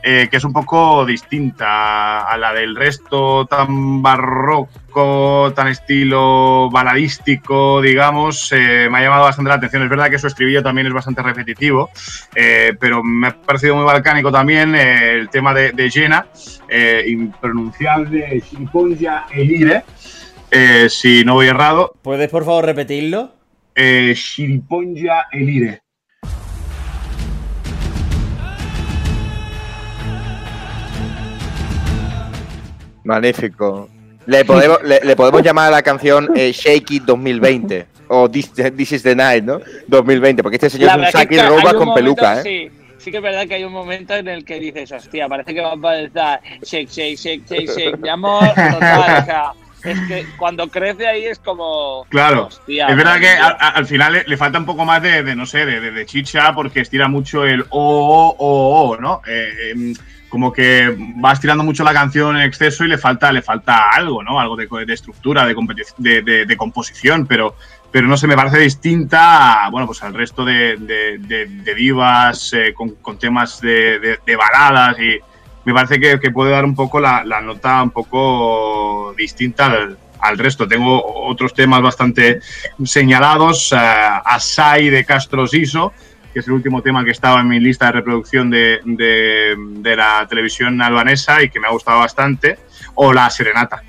eh, 0.02 0.28
que 0.30 0.36
es 0.36 0.44
un 0.44 0.52
poco 0.52 1.06
distinta 1.06 2.20
a 2.20 2.36
la 2.36 2.52
del 2.52 2.76
resto, 2.76 3.46
tan 3.46 4.02
barroco, 4.02 5.50
tan 5.56 5.68
estilo 5.68 6.68
baladístico, 6.70 7.80
digamos. 7.80 8.52
Eh, 8.52 8.88
me 8.90 8.98
ha 8.98 9.00
llamado 9.00 9.22
bastante 9.22 9.48
la 9.48 9.54
atención. 9.54 9.82
Es 9.82 9.88
verdad 9.88 10.10
que 10.10 10.18
su 10.18 10.26
estribillo 10.26 10.62
también 10.62 10.86
es 10.86 10.92
bastante 10.92 11.22
repetitivo, 11.22 11.88
eh, 12.34 12.76
pero 12.78 13.02
me 13.02 13.28
ha 13.28 13.40
parecido 13.40 13.76
muy 13.76 13.84
balcánico 13.84 14.30
también 14.30 14.74
el 14.74 15.30
tema 15.30 15.54
de, 15.54 15.72
de 15.72 15.90
Jena, 15.90 16.26
impronunciable 17.06 18.42
Shiriponja 18.44 19.26
Elire. 19.30 19.84
Eh, 20.50 20.88
si 20.88 21.24
no 21.24 21.34
voy 21.34 21.46
errado, 21.48 21.94
¿Puedes 22.02 22.30
por 22.30 22.44
favor 22.44 22.64
repetirlo? 22.66 23.32
eh, 23.74 24.12
Shiriponja 24.14 25.26
Elire. 25.32 25.82
Magnífico. 33.04 33.88
Le 34.26 34.44
podemos, 34.44 34.82
le, 34.82 35.00
le 35.04 35.16
podemos 35.16 35.42
llamar 35.42 35.68
a 35.68 35.70
la 35.70 35.82
canción 35.82 36.30
eh, 36.34 36.52
Shake 36.52 36.90
It 36.92 37.02
2020 37.04 37.86
o 38.08 38.30
This, 38.30 38.50
This 38.76 38.92
is 38.92 39.02
the 39.02 39.14
Night, 39.14 39.44
¿no? 39.44 39.60
2020, 39.88 40.42
porque 40.42 40.56
este 40.56 40.70
señor 40.70 40.96
La 40.98 41.08
es 41.08 41.14
un 41.14 41.20
saque 41.20 41.42
roba 41.42 41.56
un 41.56 41.62
con 41.62 41.88
momento- 41.88 41.94
peluca, 41.94 42.40
¿eh? 42.40 42.42
Sí, 42.42 42.70
sí 42.96 43.10
que 43.10 43.18
es 43.18 43.22
verdad 43.22 43.46
que 43.46 43.54
hay 43.54 43.64
un 43.64 43.72
momento 43.72 44.14
en 44.14 44.28
el 44.28 44.44
que 44.46 44.58
dices, 44.58 44.90
hostia, 44.92 45.28
parece 45.28 45.52
que 45.54 45.60
va 45.60 45.72
a 45.72 45.74
empezar 45.74 46.40
shake, 46.62 46.88
shake, 46.88 47.16
shake, 47.18 47.44
shake, 47.46 47.68
shake, 47.70 47.98
mi 47.98 48.08
amor, 48.08 48.48
total, 48.48 49.22
o 49.22 49.24
sea, 49.26 49.52
es 49.84 50.00
que 50.08 50.26
cuando 50.36 50.68
crece 50.68 51.06
ahí 51.06 51.24
es 51.24 51.38
como... 51.38 52.06
Claro, 52.08 52.46
hostia, 52.46 52.88
es 52.88 52.96
verdad 52.96 53.14
que 53.20 53.26
madre 53.26 53.38
a- 53.38 53.46
mía. 53.48 53.56
a- 53.60 53.68
al 53.70 53.86
final 53.86 54.12
le, 54.14 54.24
le 54.26 54.36
falta 54.36 54.58
un 54.58 54.66
poco 54.66 54.84
más 54.84 55.02
de, 55.02 55.22
de, 55.22 55.36
no 55.36 55.46
sé, 55.46 55.66
de, 55.66 55.80
de- 55.80 55.90
de 55.90 56.06
chicha 56.06 56.52
porque 56.54 56.80
estira 56.80 57.08
mucho 57.08 57.44
el 57.44 57.62
o, 57.68 57.68
o, 57.68 58.36
o, 58.38 58.88
o, 58.90 58.96
¿no? 58.96 59.20
Eh, 59.26 59.70
em, 59.72 59.94
como 60.28 60.52
que 60.52 60.88
va 61.24 61.32
estirando 61.32 61.62
mucho 61.62 61.84
la 61.84 61.92
canción 61.92 62.36
en 62.36 62.42
exceso 62.42 62.84
y 62.84 62.88
le 62.88 62.98
falta, 62.98 63.30
le 63.30 63.40
falta 63.40 63.90
algo, 63.90 64.20
¿no? 64.22 64.40
Algo 64.40 64.56
de, 64.56 64.66
de 64.84 64.92
estructura, 64.92 65.46
de, 65.46 65.54
composición, 66.56 67.26
pero, 67.26 67.54
pero 67.92 68.08
no 68.08 68.16
sé, 68.16 68.26
me 68.26 68.34
parece 68.34 68.58
distinta 68.58 69.66
a, 69.66 69.70
bueno, 69.70 69.86
pues 69.86 70.02
al 70.02 70.12
resto 70.12 70.44
de, 70.44 70.76
divas 71.76 72.52
eh, 72.54 72.74
con, 72.74 72.96
con 72.96 73.16
temas 73.16 73.60
de 73.60 74.36
baladas 74.36 74.98
y 74.98 75.18
me 75.64 75.72
parece 75.72 75.98
que, 76.00 76.20
que 76.20 76.30
puede 76.30 76.50
dar 76.50 76.64
un 76.64 76.74
poco 76.74 77.00
la, 77.00 77.24
la 77.24 77.40
nota 77.40 77.82
un 77.82 77.90
poco 77.90 79.14
distinta 79.16 79.66
al, 79.66 79.98
al 80.20 80.38
resto. 80.38 80.66
Tengo 80.68 81.02
otros 81.26 81.54
temas 81.54 81.80
bastante 81.82 82.40
señalados, 82.84 83.72
eh, 83.72 83.76
Asai 83.76 84.90
de 84.90 85.04
Castro 85.04 85.46
Siso, 85.46 85.92
que 86.32 86.40
es 86.40 86.46
el 86.48 86.54
último 86.54 86.82
tema 86.82 87.04
que 87.04 87.12
estaba 87.12 87.40
en 87.40 87.48
mi 87.48 87.60
lista 87.60 87.86
de 87.86 87.92
reproducción 87.92 88.50
de- 88.50 88.80
de 88.84 89.96
la 89.96 90.26
televisión 90.28 90.82
albanesa 90.82 91.42
y 91.42 91.48
que 91.48 91.60
me 91.60 91.68
ha 91.68 91.70
gustado 91.70 92.00
bastante, 92.00 92.58
o 92.94 93.12
La 93.12 93.30
Serenata. 93.30 93.82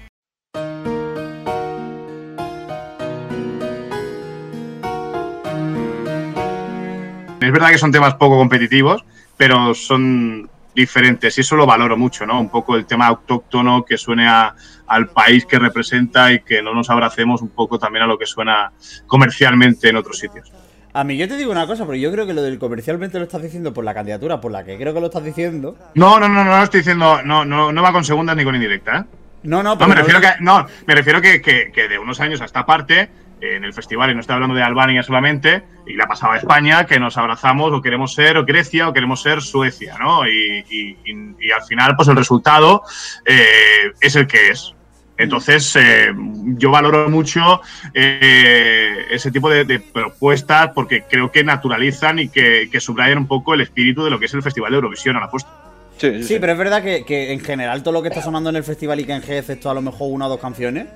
Es 7.41 7.51
verdad 7.51 7.70
que 7.70 7.77
son 7.77 7.91
temas 7.91 8.15
poco 8.15 8.38
competitivos, 8.38 9.05
pero 9.38 9.74
son 9.75 10.50
diferentes 10.75 11.38
y 11.38 11.41
eso 11.41 11.55
lo 11.55 11.65
valoro 11.65 11.96
mucho, 11.98 12.25
¿no? 12.25 12.39
Un 12.39 12.50
poco 12.50 12.75
el 12.75 12.86
tema 12.86 13.08
autóctono 13.08 13.84
que 13.86 13.98
suene 13.98 14.27
a- 14.27 14.53
al 14.88 15.08
país 15.08 15.46
que 15.46 15.58
representa 15.58 16.32
y 16.32 16.41
que 16.41 16.62
no 16.62 16.74
nos 16.74 16.89
abracemos 16.89 17.41
un 17.41 17.50
poco 17.50 17.79
también 17.79 18.03
a 18.03 18.08
lo 18.08 18.17
que 18.17 18.25
suena 18.25 18.72
comercialmente 19.08 19.89
en 19.89 19.96
otros 19.96 20.20
sitios. 20.20 20.51
A 20.94 21.03
mí 21.03 21.17
yo 21.17 21.27
te 21.27 21.36
digo 21.38 21.51
una 21.51 21.67
cosa, 21.67 21.86
pero 21.86 21.98
yo 21.98 22.12
creo 22.12 22.25
que 22.25 22.34
lo 22.34 22.41
del 22.41 22.58
comercialmente 22.60 23.17
lo 23.17 23.25
estás 23.25 23.41
diciendo 23.41 23.74
por 23.74 23.84
la 23.84 23.94
candidatura, 23.94 24.39
por 24.39 24.51
la 24.51 24.63
que 24.63 24.77
creo 24.77 24.94
que 24.94 25.00
lo 25.01 25.08
estás 25.08 25.24
diciendo. 25.24 25.77
No, 25.96 26.20
no, 26.20 26.27
no, 26.29 26.44
no, 26.44 26.58
no 26.58 26.63
estoy 26.63 26.82
diciendo, 26.82 27.22
no, 27.24 27.44
no, 27.44 27.72
no 27.72 27.82
va 27.82 27.91
con 27.91 28.03
segundas 28.05 28.36
ni 28.38 28.44
con 28.44 28.55
indirecta, 28.55 29.00
¿eh? 29.00 29.03
No, 29.44 29.62
no, 29.62 29.75
No, 29.75 29.88
me 29.88 29.94
refiero 29.96 30.20
que, 30.22 30.29
no, 30.39 30.65
me 30.88 30.96
refiero 30.96 31.22
que, 31.22 31.41
que- 31.41 31.72
que 31.72 31.88
de 31.88 32.00
unos 32.00 32.20
años 32.20 32.41
a 32.41 32.46
esta 32.46 32.65
parte, 32.65 33.10
en 33.42 33.63
el 33.65 33.74
festival, 33.74 34.10
y 34.12 34.15
no 34.15 34.22
estoy 34.22 34.34
hablando 34.36 34.56
de 34.56 34.63
Albania 34.63 35.04
solamente, 35.04 35.63
y 35.86 35.94
la 35.94 36.08
pasaba 36.08 36.36
a 36.36 36.38
España, 36.38 36.86
que 36.86 37.00
nos 37.00 37.18
abrazamos 37.18 37.72
o 37.74 37.82
queremos 37.82 38.13
ser 38.13 38.38
o 38.38 38.46
Grecia 38.46 38.88
o 38.89 38.94
queremos 38.94 39.22
ser 39.22 39.42
Suecia, 39.42 39.98
¿no? 40.00 40.27
Y, 40.27 40.63
y- 40.70 40.98
y- 41.06 41.36
y 41.48 41.51
al 41.51 41.63
final, 41.63 41.96
pues 41.96 42.08
el 42.08 42.15
resultado 42.15 42.82
eh, 43.25 43.92
es 44.01 44.15
el 44.15 44.25
que 44.27 44.50
es. 44.50 44.74
Entonces, 45.18 45.74
eh, 45.77 46.12
yo 46.58 46.72
valoro 46.72 47.10
mucho 47.10 47.62
eh, 47.94 49.06
ese 49.12 49.32
tipo 49.32 49.50
de, 49.50 49.63
de 49.65 49.80
propuestas 49.80 50.72
porque 50.74 51.04
creo 51.10 51.32
que 51.32 51.44
naturalizan 51.44 52.20
y 52.20 52.30
que, 52.30 52.70
que 52.72 52.80
subrayan 52.80 53.20
un 53.20 53.27
poco 53.27 53.54
el 53.54 53.62
espíritu 53.62 54.04
de 54.04 54.10
lo 54.10 54.20
que 54.20 54.25
es 54.25 54.34
el 54.34 54.44
Festival 54.44 54.72
de 54.72 54.75
Eurovisión 54.75 55.15
a 55.15 55.22
la 55.22 55.30
puesta. 55.30 55.50
Sí, 55.98 56.24
Sí, 56.24 56.38
pero 56.39 56.51
es 56.51 56.58
verdad 56.58 56.84
que, 56.84 57.06
que 57.06 57.32
en 57.32 57.39
general 57.39 57.82
todo 57.82 57.94
lo 57.94 58.01
que 58.01 58.10
está 58.10 58.22
sonando 58.22 58.50
en 58.50 58.58
el 58.58 58.63
festival 58.65 59.00
y 59.00 59.06
que 59.06 59.13
en 59.13 59.22
G, 59.22 59.38
excepto 59.39 59.70
a 59.70 59.74
lo 59.74 59.82
mejor 59.82 60.10
una 60.12 60.25
o 60.25 60.30
dos 60.30 60.39
canciones, 60.42 60.88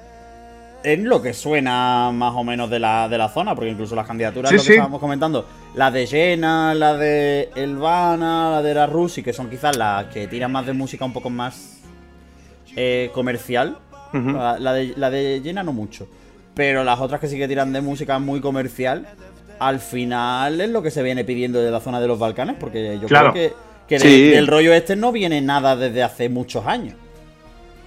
es 0.83 0.99
lo 0.99 1.21
que 1.21 1.33
suena 1.33 2.11
más 2.13 2.33
o 2.35 2.43
menos 2.43 2.69
de 2.69 2.79
la, 2.79 3.07
de 3.09 3.17
la 3.17 3.29
zona, 3.29 3.53
porque 3.55 3.69
incluso 3.71 3.95
las 3.95 4.07
candidaturas, 4.07 4.49
Sí, 4.49 4.55
lo 4.55 4.61
que 4.61 4.65
sí. 4.67 4.71
estábamos 4.73 4.99
comentando, 4.99 5.45
la 5.75 5.91
de 5.91 6.07
Jena, 6.07 6.73
la 6.73 6.95
de 6.95 7.49
Elvana, 7.55 8.51
la 8.51 8.61
de 8.61 8.73
la 8.73 8.85
Rusi, 8.87 9.21
que 9.23 9.33
son 9.33 9.49
quizás 9.49 9.75
las 9.77 10.05
que 10.05 10.27
tiran 10.27 10.51
más 10.51 10.65
de 10.65 10.73
música 10.73 11.03
un 11.05 11.13
poco 11.13 11.29
más 11.29 11.81
eh, 12.75 13.09
comercial. 13.13 13.77
La, 14.11 14.57
la 14.57 14.73
de, 14.73 14.93
la 14.97 15.09
de 15.11 15.39
Jena 15.43 15.61
no 15.63 15.71
mucho. 15.71 16.07
Pero 16.55 16.83
las 16.83 16.99
otras 16.99 17.21
que 17.21 17.27
sí 17.27 17.37
que 17.37 17.47
tiran 17.47 17.71
de 17.71 17.81
música 17.81 18.17
muy 18.17 18.41
comercial, 18.41 19.05
al 19.59 19.79
final 19.79 20.59
es 20.61 20.69
lo 20.69 20.81
que 20.81 20.89
se 20.89 21.03
viene 21.03 21.23
pidiendo 21.23 21.61
de 21.61 21.69
la 21.69 21.79
zona 21.79 21.99
de 22.01 22.07
los 22.07 22.17
Balcanes, 22.17 22.55
porque 22.59 22.97
yo 23.01 23.07
Claro. 23.07 23.31
creo 23.33 23.49
que, 23.49 23.55
que 23.87 23.99
Sí. 23.99 24.21
del, 24.23 24.31
del 24.35 24.47
rollo 24.47 24.73
este 24.73 24.95
no 24.95 25.11
viene 25.11 25.41
nada 25.41 25.75
desde 25.75 26.01
hace 26.03 26.27
muchos 26.29 26.65
años. 26.65 26.95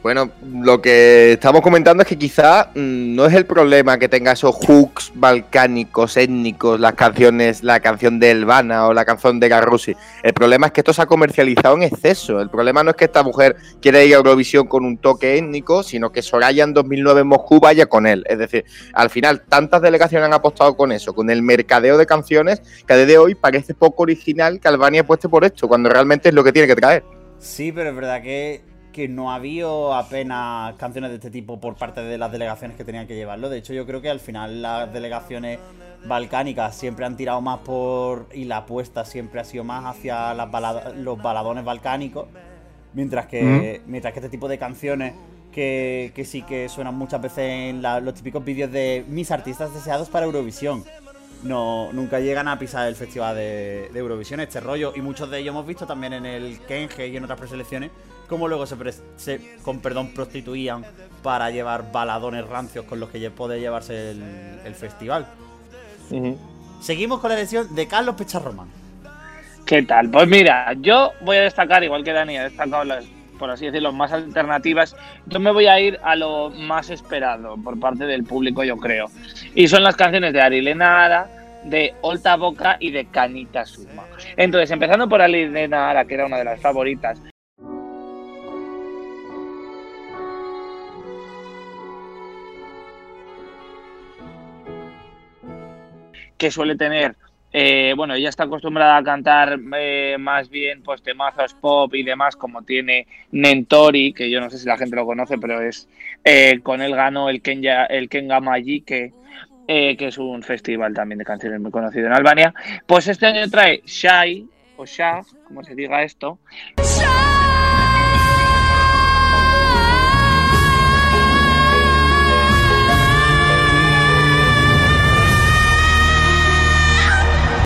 Bueno, 0.03 0.33
lo 0.53 0.83
que 0.83 1.35
estamos 1.35 1.61
comentando 1.61 2.03
es 2.03 2.09
que 2.09 2.19
quizá 2.19 2.71
mm, 2.75 3.15
no 3.15 3.25
es 3.25 3.35
el 3.35 3.47
problema 3.47 3.99
que 3.99 4.09
tenga 4.09 4.33
esos 4.33 4.57
hooks 4.57 5.13
balcánicos, 5.15 6.17
étnicos, 6.17 6.81
las 6.81 6.95
canciones, 6.95 7.63
la 7.63 7.79
canción 7.79 8.19
de 8.19 8.33
Elvana 8.33 8.89
o 8.89 8.95
la 8.95 9.05
canción 9.05 9.39
de 9.39 9.49
Garrusi. 9.49 9.95
El 10.25 10.33
problema 10.33 10.67
es 10.67 10.73
que 10.73 10.81
esto 10.81 10.93
se 10.93 11.03
ha 11.03 11.07
comercializado 11.07 11.77
en 11.77 11.85
exceso. 11.85 12.41
El 12.41 12.51
problema 12.51 12.83
no 12.83 12.91
es 12.91 12.97
que 12.97 13.05
esta 13.05 13.23
mujer 13.23 13.55
quiera 13.81 14.03
ir 14.03 14.15
a 14.15 14.17
Eurovisión 14.17 14.67
con 14.67 14.85
un 14.85 14.99
toque 14.99 15.39
étnico, 15.39 15.85
sino 15.85 16.11
que 16.11 16.21
Soraya 16.21 16.65
en 16.65 16.75
2009 16.75 17.21
en 17.21 17.29
Moscú 17.29 17.61
vaya 17.61 17.87
con 17.87 18.09
él. 18.09 18.25
Es 18.29 18.39
decir, 18.39 18.65
al 18.95 19.09
final 19.09 19.45
tantas 19.49 19.83
delegaciones 19.83 20.27
han 20.27 20.35
apostado 20.35 20.77
con 20.77 20.91
eso, 20.91 21.15
con 21.15 21.31
el 21.31 21.43
mercadeo 21.43 21.97
de 21.97 22.07
canciones, 22.07 22.61
que 22.89 22.93
a 22.93 22.97
día 22.97 23.07
de 23.07 23.19
hoy 23.19 23.37
parece 23.37 23.73
poco 23.73 24.03
original 24.03 24.59
que 24.59 24.67
Albania 24.67 25.03
apueste 25.03 25.29
por 25.29 25.45
esto, 25.45 25.69
cuando 25.69 25.89
realmente 25.89 26.31
es 26.31 26.35
lo 26.35 26.43
que 26.43 26.53
tiene 26.53 26.67
que 26.67 26.75
traer. 26.75 27.05
Sí, 27.39 27.71
pero 27.71 27.91
es 27.91 27.97
verdad 27.97 28.21
que, 28.23 28.72
que 28.93 29.09
no 29.09 29.33
ha 29.33 29.37
habido 29.37 29.95
apenas 29.95 30.75
canciones 30.77 31.11
de 31.11 31.17
este 31.17 31.31
tipo 31.31 31.59
por 31.61 31.75
parte 31.77 32.03
de 32.03 32.19
las 32.19 32.31
delegaciones 32.31 32.77
que 32.77 32.85
tenían 32.85 33.07
que 33.07 33.15
llevarlo. 33.15 33.49
De 33.49 33.59
hecho, 33.59 33.73
yo 33.73 33.87
creo 33.87 34.01
que 34.03 34.11
al 34.11 34.21
final 34.21 34.63
las 34.63 34.93
delegaciones 34.93 35.59
balcánicas 36.05 36.77
siempre 36.77 37.05
han 37.07 37.17
tirado 37.17 37.41
más 37.41 37.61
por. 37.61 38.29
y 38.35 38.45
la 38.45 38.59
apuesta 38.59 39.05
siempre 39.05 39.41
ha 39.41 39.45
sido 39.45 39.65
más 39.65 39.85
hacia 39.85 40.35
las 40.35 40.97
los 40.97 41.21
baladones 41.23 41.65
balcánicos. 41.65 42.27
Mientras 42.95 43.27
que, 43.27 43.81
mientras 43.87 44.13
que 44.13 44.19
este 44.21 44.29
tipo 44.29 44.49
de 44.49 44.59
canciones 44.59 45.15
que, 45.51 46.13
que 46.15 46.25
sí 46.25 46.43
que 46.43 46.69
suenan 46.69 46.95
muchas 46.95 47.21
veces 47.23 47.39
en 47.71 47.81
la- 47.83 48.01
los 48.01 48.15
típicos 48.15 48.45
vídeos 48.45 48.71
de 48.71 49.05
mis 49.09 49.31
artistas 49.31 49.73
deseados 49.73 50.09
para 50.11 50.27
Eurovisión. 50.27 50.85
No, 51.43 51.93
nunca 51.93 52.21
llegan 52.21 52.47
a 52.49 52.59
pisar 52.59 52.87
el 52.87 52.95
festival 52.95 53.35
de, 53.35 53.89
de 53.93 53.99
Eurovisión, 53.99 54.41
este 54.41 54.61
rollo. 54.61 54.93
Y 54.95 55.01
muchos 55.01 55.31
de 55.31 55.39
ellos 55.39 55.53
hemos 55.53 55.67
visto 55.67 55.87
también 55.87 56.13
en 56.13 56.25
el 56.27 56.61
Kenge 56.61 57.09
y 57.09 57.17
en 57.17 57.25
otras 57.25 57.39
preselecciones, 57.39 57.91
cómo 58.33 58.49
luego 58.49 58.65
se, 58.65 58.77
se- 59.17 59.41
con 59.63 59.81
perdón, 59.81 60.15
prostituían 60.15 60.85
para 61.23 61.51
llevar 61.51 61.93
baladones 61.93 62.47
rancios 62.49 62.87
con 62.87 62.99
los 62.99 63.11
que 63.11 63.31
puede 63.31 63.61
llevarse 63.61 64.13
el, 64.13 64.23
el 64.65 64.75
festival. 64.75 65.27
Seguimos 66.81 67.21
con 67.21 67.29
la 67.29 67.37
elección 67.37 67.75
de 67.75 67.87
Carlos 67.87 68.15
Pecharroman. 68.17 68.69
¿Qué 69.67 69.83
tal? 69.83 70.09
Pues 70.11 70.27
mira, 70.29 70.73
yo 70.81 71.13
voy 71.21 71.37
a 71.37 71.43
destacar, 71.43 71.85
igual 71.85 72.03
que 72.03 72.13
Dani 72.15 72.39
ha 72.39 72.45
destacado 72.45 72.85
las, 72.85 73.05
por 73.39 73.51
así 73.51 73.67
decirlo, 73.67 73.93
más 73.93 74.13
alternativas, 74.13 74.97
yo 75.27 75.39
me 75.39 75.53
voy 75.53 75.67
a 75.67 75.79
ir 75.79 76.01
a 76.03 76.17
lo 76.17 76.49
más 76.49 76.89
esperado 76.89 77.57
por 77.63 77.79
parte 77.79 78.05
del 78.07 78.25
público, 78.25 78.65
yo 78.65 78.79
creo. 78.79 79.09
Y 79.55 79.69
son 79.69 79.83
las 79.83 79.95
canciones 79.95 80.33
de 80.33 80.41
Arilena 80.41 81.05
Ara, 81.05 81.29
de 81.65 81.95
Olta 82.01 82.37
Boca 82.37 82.79
y 82.81 82.91
de 82.93 83.05
Canita 83.05 83.67
Suma. 83.67 84.05
Entonces, 84.39 84.71
empezando 84.71 85.07
por 85.07 85.21
Arilena 85.21 85.91
Ara, 85.91 86.07
que 86.07 86.15
era 86.15 86.25
una 86.27 86.39
de 86.39 86.45
las 86.45 86.61
favoritas, 86.61 87.21
que 96.43 96.51
suele 96.51 96.75
tener, 96.75 97.15
eh, 97.53 97.95
bueno, 97.97 98.15
ella 98.15 98.29
está 98.29 98.43
acostumbrada 98.43 98.97
a 98.97 99.05
cantar 99.05 99.61
eh, 99.79 100.17
más 100.19 100.51
bien 100.51 100.83
pues 100.83 101.01
temazos 101.01 101.55
pop 101.55 101.95
y 101.95 102.03
demás, 102.03 102.35
como 102.35 102.63
tiene 102.63 103.07
Nentori, 103.31 104.13
que 104.13 104.29
yo 104.29 104.41
no 104.41 104.51
sé 104.51 104.59
si 104.59 104.67
la 104.67 104.77
gente 104.77 104.97
lo 104.97 105.07
conoce, 105.07 105.39
pero 105.39 105.63
es 105.63 105.89
eh, 106.25 106.59
con 106.65 106.83
él 106.83 106.97
ganó 106.97 107.29
el 107.29 107.43
Kenya, 107.43 107.85
el 107.85 108.09
Kenga 108.09 108.41
Majike, 108.41 109.15
que 109.69 109.97
es 109.97 110.19
un 110.19 110.43
festival 110.43 110.95
también 110.95 111.21
de 111.21 111.25
canciones 111.25 111.61
muy 111.61 111.71
conocido 111.71 112.09
en 112.09 112.15
Albania. 112.15 112.53
Pues 112.85 113.07
este 113.07 113.27
año 113.27 113.49
trae 113.49 113.83
Shai, 113.87 114.45
o 114.77 114.85
Shah, 114.85 115.23
como 115.47 115.63
se 115.63 115.77
diga 115.77 116.03
esto, 116.03 116.41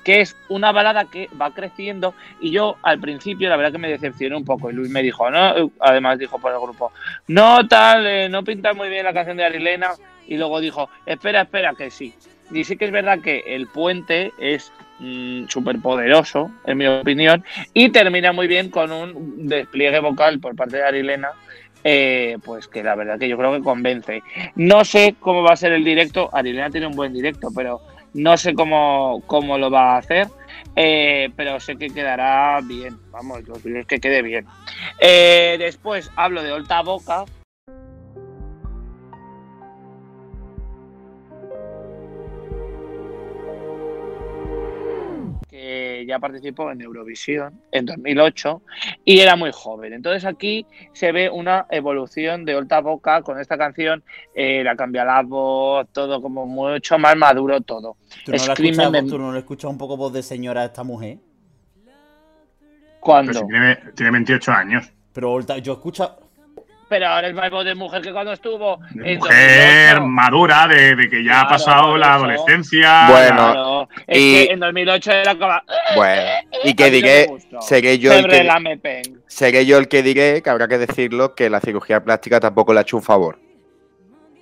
que 0.06 0.20
es 0.20 0.36
una 0.48 0.70
balada 0.70 1.06
que 1.06 1.28
va 1.38 1.52
creciendo. 1.52 2.14
Y 2.40 2.52
yo 2.52 2.76
al 2.82 3.00
principio 3.00 3.48
la 3.48 3.56
verdad 3.56 3.72
que 3.72 3.78
me 3.78 3.88
decepcioné 3.88 4.36
un 4.36 4.44
poco. 4.44 4.70
Y 4.70 4.72
Luis 4.72 4.88
me 4.88 5.02
dijo, 5.02 5.28
no, 5.28 5.72
además 5.80 6.20
dijo 6.20 6.38
por 6.38 6.52
el 6.52 6.60
grupo, 6.60 6.92
no 7.26 7.66
tal, 7.66 8.06
eh, 8.06 8.28
no 8.28 8.44
pinta 8.44 8.72
muy 8.72 8.88
bien 8.88 9.04
la 9.04 9.12
canción 9.12 9.36
de 9.36 9.44
Arilena 9.44 9.90
y 10.28 10.36
luego 10.36 10.60
dijo, 10.60 10.88
espera, 11.06 11.42
espera, 11.42 11.74
que 11.74 11.90
sí. 11.90 12.14
Y 12.52 12.62
sí 12.62 12.76
que 12.76 12.84
es 12.84 12.92
verdad 12.92 13.18
que 13.18 13.42
el 13.48 13.66
puente 13.66 14.30
es 14.38 14.72
súper 15.48 15.80
poderoso, 15.80 16.52
en 16.66 16.78
mi 16.78 16.86
opinión, 16.86 17.44
y 17.74 17.90
termina 17.90 18.32
muy 18.32 18.46
bien 18.46 18.70
con 18.70 18.92
un 18.92 19.48
despliegue 19.48 19.98
vocal 19.98 20.38
por 20.38 20.54
parte 20.54 20.76
de 20.76 20.84
Arilena 20.84 21.30
eh, 21.82 22.38
pues 22.44 22.66
que 22.66 22.82
la 22.82 22.94
verdad 22.94 23.18
que 23.18 23.28
yo 23.28 23.36
creo 23.36 23.52
que 23.52 23.60
convence. 23.60 24.22
No 24.54 24.84
sé 24.84 25.16
cómo 25.20 25.42
va 25.42 25.52
a 25.52 25.56
ser 25.56 25.72
el 25.72 25.84
directo, 25.84 26.30
Arilena 26.32 26.70
tiene 26.70 26.86
un 26.86 26.96
buen 26.96 27.12
directo, 27.12 27.48
pero 27.54 27.80
no 28.16 28.36
sé 28.36 28.54
cómo, 28.54 29.22
cómo 29.26 29.58
lo 29.58 29.70
va 29.70 29.94
a 29.94 29.98
hacer, 29.98 30.28
eh, 30.74 31.30
pero 31.36 31.60
sé 31.60 31.76
que 31.76 31.90
quedará 31.90 32.60
bien, 32.62 32.98
vamos, 33.10 33.46
lo 33.46 33.54
que 33.60 33.80
es 33.80 33.86
que 33.86 34.00
quede 34.00 34.22
bien. 34.22 34.46
Eh, 35.00 35.56
después 35.58 36.10
hablo 36.16 36.42
de 36.42 36.52
Olta 36.52 36.82
Boca, 36.82 37.24
ya 46.16 46.20
participó 46.20 46.70
en 46.70 46.80
Eurovisión 46.80 47.60
en 47.70 47.86
2008 47.86 48.62
y 49.04 49.20
era 49.20 49.36
muy 49.36 49.50
joven. 49.52 49.92
Entonces 49.92 50.24
aquí 50.24 50.66
se 50.92 51.12
ve 51.12 51.28
una 51.30 51.66
evolución 51.70 52.44
de 52.44 52.54
Olta 52.56 52.80
Boca 52.80 53.22
con 53.22 53.38
esta 53.40 53.56
canción, 53.58 54.02
eh, 54.34 54.62
la 54.64 54.76
cambia 54.76 55.04
la 55.04 55.22
voz, 55.22 55.86
todo 55.92 56.20
como 56.22 56.46
mucho 56.46 56.98
más 56.98 57.16
maduro 57.16 57.60
todo. 57.60 57.96
¿Tú 58.24 58.32
no, 58.32 58.38
la 58.38 58.54
Screaming 58.54 58.80
escuchas, 58.80 58.92
de- 59.04 59.10
¿Tú 59.10 59.18
no 59.18 59.32
le 59.32 59.38
escuchas 59.40 59.70
un 59.70 59.78
poco 59.78 59.96
voz 59.96 60.12
de 60.12 60.22
señora 60.22 60.62
a 60.62 60.66
esta 60.66 60.82
mujer? 60.84 61.18
¿Cuándo? 63.00 63.32
si 63.32 63.46
tiene, 63.46 63.76
tiene 63.94 64.10
28 64.12 64.52
años. 64.52 64.90
Pero 65.12 65.32
Olta- 65.32 65.58
yo 65.58 65.74
escucho... 65.74 66.18
Pero 66.88 67.08
ahora 67.08 67.26
es 67.28 67.34
más 67.34 67.50
voz 67.50 67.64
de 67.64 67.74
mujer 67.74 68.00
que 68.00 68.12
cuando 68.12 68.32
estuvo 68.32 68.78
De 68.92 69.14
en 69.14 69.18
mujer 69.18 69.94
2008. 69.96 70.06
madura, 70.06 70.68
de, 70.68 70.94
de 70.94 71.08
que 71.08 71.24
ya 71.24 71.40
ha 71.40 71.48
pasado 71.48 71.96
la 71.96 72.14
adolescencia. 72.14 73.08
Bueno, 73.10 73.34
la- 73.48 73.52
Claro, 73.52 73.88
es 74.06 74.18
y- 74.18 74.46
que 74.46 74.52
en 74.52 74.60
2008 74.60 75.12
era 75.12 75.34
como... 75.36 75.52
Bueno, 75.96 76.22
y 76.62 76.70
A 76.70 76.74
que 76.74 76.74
mí 76.74 76.74
no 76.76 76.84
me 76.84 76.90
diré, 76.90 77.26
seré 77.60 77.98
yo, 77.98 78.12
el 78.12 78.26
que, 78.28 78.44
la 78.44 78.60
seré 79.26 79.66
yo 79.66 79.78
el 79.78 79.88
que 79.88 80.02
diré, 80.04 80.42
que 80.42 80.50
habrá 80.50 80.68
que 80.68 80.78
decirlo, 80.78 81.34
que 81.34 81.50
la 81.50 81.60
cirugía 81.60 82.04
plástica 82.04 82.38
tampoco 82.38 82.72
le 82.72 82.78
ha 82.78 82.82
hecho 82.82 82.96
un 82.96 83.02
favor. 83.02 83.40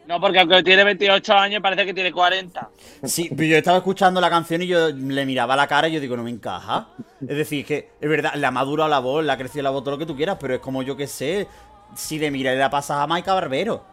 No, 0.06 0.20
porque 0.20 0.38
aunque 0.38 0.62
tiene 0.62 0.84
28 0.84 1.32
años 1.32 1.62
parece 1.62 1.86
que 1.86 1.94
tiene 1.94 2.12
40. 2.12 2.68
Sí, 3.04 3.30
pero 3.34 3.44
yo 3.48 3.56
estaba 3.56 3.78
escuchando 3.78 4.20
la 4.20 4.28
canción 4.28 4.60
y 4.60 4.66
yo 4.66 4.90
le 4.90 5.24
miraba 5.24 5.56
la 5.56 5.66
cara 5.66 5.88
y 5.88 5.92
yo 5.94 6.00
digo, 6.00 6.14
no 6.14 6.22
me 6.24 6.30
encaja. 6.30 6.88
Es 7.22 7.38
decir, 7.38 7.64
que 7.64 7.88
es 7.98 8.08
verdad, 8.10 8.34
le 8.34 8.46
ha 8.46 8.50
madurado 8.50 8.90
la 8.90 8.98
voz, 8.98 9.24
le 9.24 9.32
ha 9.32 9.38
crecido 9.38 9.62
la 9.62 9.70
voz, 9.70 9.82
todo 9.82 9.92
lo 9.92 9.98
que 9.98 10.04
tú 10.04 10.14
quieras, 10.14 10.36
pero 10.38 10.52
es 10.56 10.60
como 10.60 10.82
yo 10.82 10.94
que 10.94 11.06
sé, 11.06 11.48
si 11.94 12.18
le 12.18 12.30
miras 12.30 12.54
y 12.54 12.58
la 12.58 12.70
pasas 12.70 12.98
a 12.98 13.06
Maika 13.06 13.34
Barbero. 13.34 13.84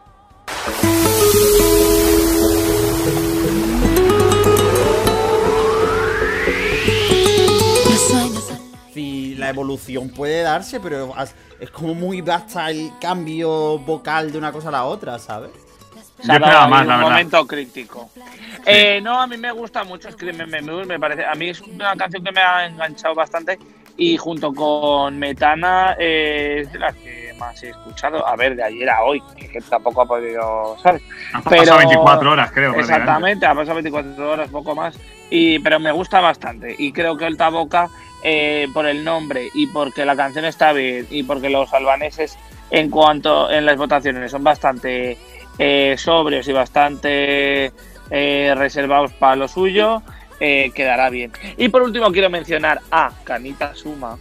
Sí, 8.92 9.34
la 9.38 9.48
evolución 9.48 10.10
puede 10.10 10.42
darse, 10.42 10.78
pero 10.78 11.14
es- 11.60 11.70
como 11.70 11.94
muy 11.94 12.20
basta 12.20 12.70
el 12.70 12.90
cambio 13.00 13.78
vocal 13.78 14.30
de 14.30 14.38
una 14.38 14.52
cosa 14.52 14.68
a 14.68 14.72
la 14.72 14.84
otra, 14.84 15.18
¿sabes? 15.18 15.50
Se 16.20 16.26
Yo 16.28 16.34
esperaba 16.34 16.68
más, 16.68 16.86
la 16.86 16.94
un 16.96 17.00
verdad. 17.00 17.10
momento 17.10 17.46
crítico. 17.46 18.10
Eh, 18.66 19.00
no, 19.02 19.18
a 19.20 19.26
mí 19.26 19.36
me 19.38 19.50
gusta 19.50 19.82
mucho 19.82 20.10
Screaming 20.10 20.48
Memur, 20.50 20.86
me 20.86 21.00
parece. 21.00 21.24
A 21.24 21.34
mí 21.34 21.48
es 21.48 21.60
una 21.62 21.96
canción 21.96 22.22
que 22.22 22.32
me 22.32 22.40
ha 22.42 22.66
enganchado 22.66 23.14
bastante 23.14 23.58
y 23.96 24.16
junto 24.18 24.52
con 24.52 25.18
Metana 25.18 25.96
eh, 25.98 26.58
es 26.62 26.72
de 26.72 26.78
las 26.78 26.94
que 26.94 27.31
más 27.42 27.62
escuchado. 27.62 28.26
A 28.26 28.36
ver, 28.36 28.54
de 28.54 28.62
ayer 28.62 28.88
a 28.88 29.02
hoy, 29.02 29.20
que 29.36 29.60
tampoco 29.68 30.02
ha 30.02 30.06
podido, 30.06 30.76
¿sabes? 30.82 31.02
Han 31.32 31.42
pero- 31.42 31.62
pasado 31.62 31.78
24 31.78 32.30
horas, 32.30 32.52
creo. 32.52 32.74
Exactamente, 32.74 33.44
ha 33.46 33.54
pasado 33.54 33.74
24 33.74 34.30
horas, 34.30 34.48
poco 34.48 34.74
más. 34.74 34.96
Y, 35.28 35.58
pero 35.58 35.80
me 35.80 35.90
gusta 35.92 36.20
bastante. 36.20 36.74
Y 36.78 36.92
creo 36.92 37.16
que 37.16 37.24
Olta 37.24 37.48
Boca, 37.48 37.88
eh, 38.22 38.68
por 38.72 38.86
el 38.86 39.02
nombre 39.04 39.48
y 39.54 39.66
porque 39.66 40.04
la 40.04 40.14
canción 40.14 40.44
está 40.44 40.72
bien 40.72 41.06
y 41.10 41.24
porque 41.24 41.50
los 41.50 41.72
albaneses, 41.72 42.38
en 42.70 42.88
cuanto 42.90 43.50
en 43.50 43.66
las 43.66 43.76
votaciones, 43.76 44.30
son 44.30 44.44
bastante 44.44 45.18
eh, 45.58 45.96
sobrios 45.98 46.46
y 46.46 46.52
bastante 46.52 47.72
eh, 48.10 48.54
reservados 48.56 49.12
para 49.14 49.36
lo 49.36 49.48
suyo, 49.48 50.02
quedará 50.38 51.08
bien. 51.08 51.30
Y 51.56 51.68
por 51.68 51.82
último, 51.82 52.10
quiero 52.10 52.28
mencionar 52.28 52.80
a 52.90 53.12
Canita 53.24 53.74
Suma. 53.74 54.18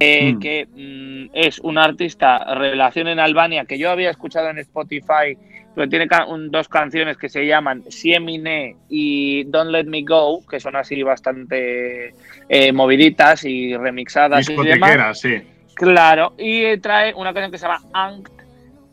Eh, 0.00 0.32
Mm. 0.32 0.38
que 0.40 0.66
mm, 0.66 1.30
es 1.34 1.58
un 1.60 1.78
artista 1.78 2.38
relación 2.54 3.08
en 3.08 3.18
Albania 3.20 3.64
que 3.66 3.78
yo 3.78 3.90
había 3.90 4.10
escuchado 4.10 4.48
en 4.50 4.58
Spotify, 4.58 5.36
pero 5.74 5.88
tiene 5.88 6.06
un- 6.28 6.50
dos 6.50 6.68
canciones 6.68 7.16
que 7.16 7.28
se 7.28 7.46
llaman 7.46 7.82
Siemine 7.90 8.76
y 8.88 9.44
Don't 9.44 9.70
Let 9.70 9.84
Me 9.84 10.02
Go, 10.02 10.44
que 10.46 10.58
son 10.58 10.74
así 10.76 11.02
bastante 11.02 12.14
eh, 12.48 12.72
moviditas 12.72 13.44
y 13.44 13.76
remixadas 13.76 14.48
y 14.48 14.54
demás. 14.54 14.66
Discotequera, 14.66 15.14
sí. 15.14 15.42
Claro, 15.74 16.34
y 16.38 16.76
trae 16.78 17.14
una 17.14 17.32
canción 17.32 17.52
que 17.52 17.58
se 17.58 17.66
llama 17.66 17.80
Angt, 17.92 18.28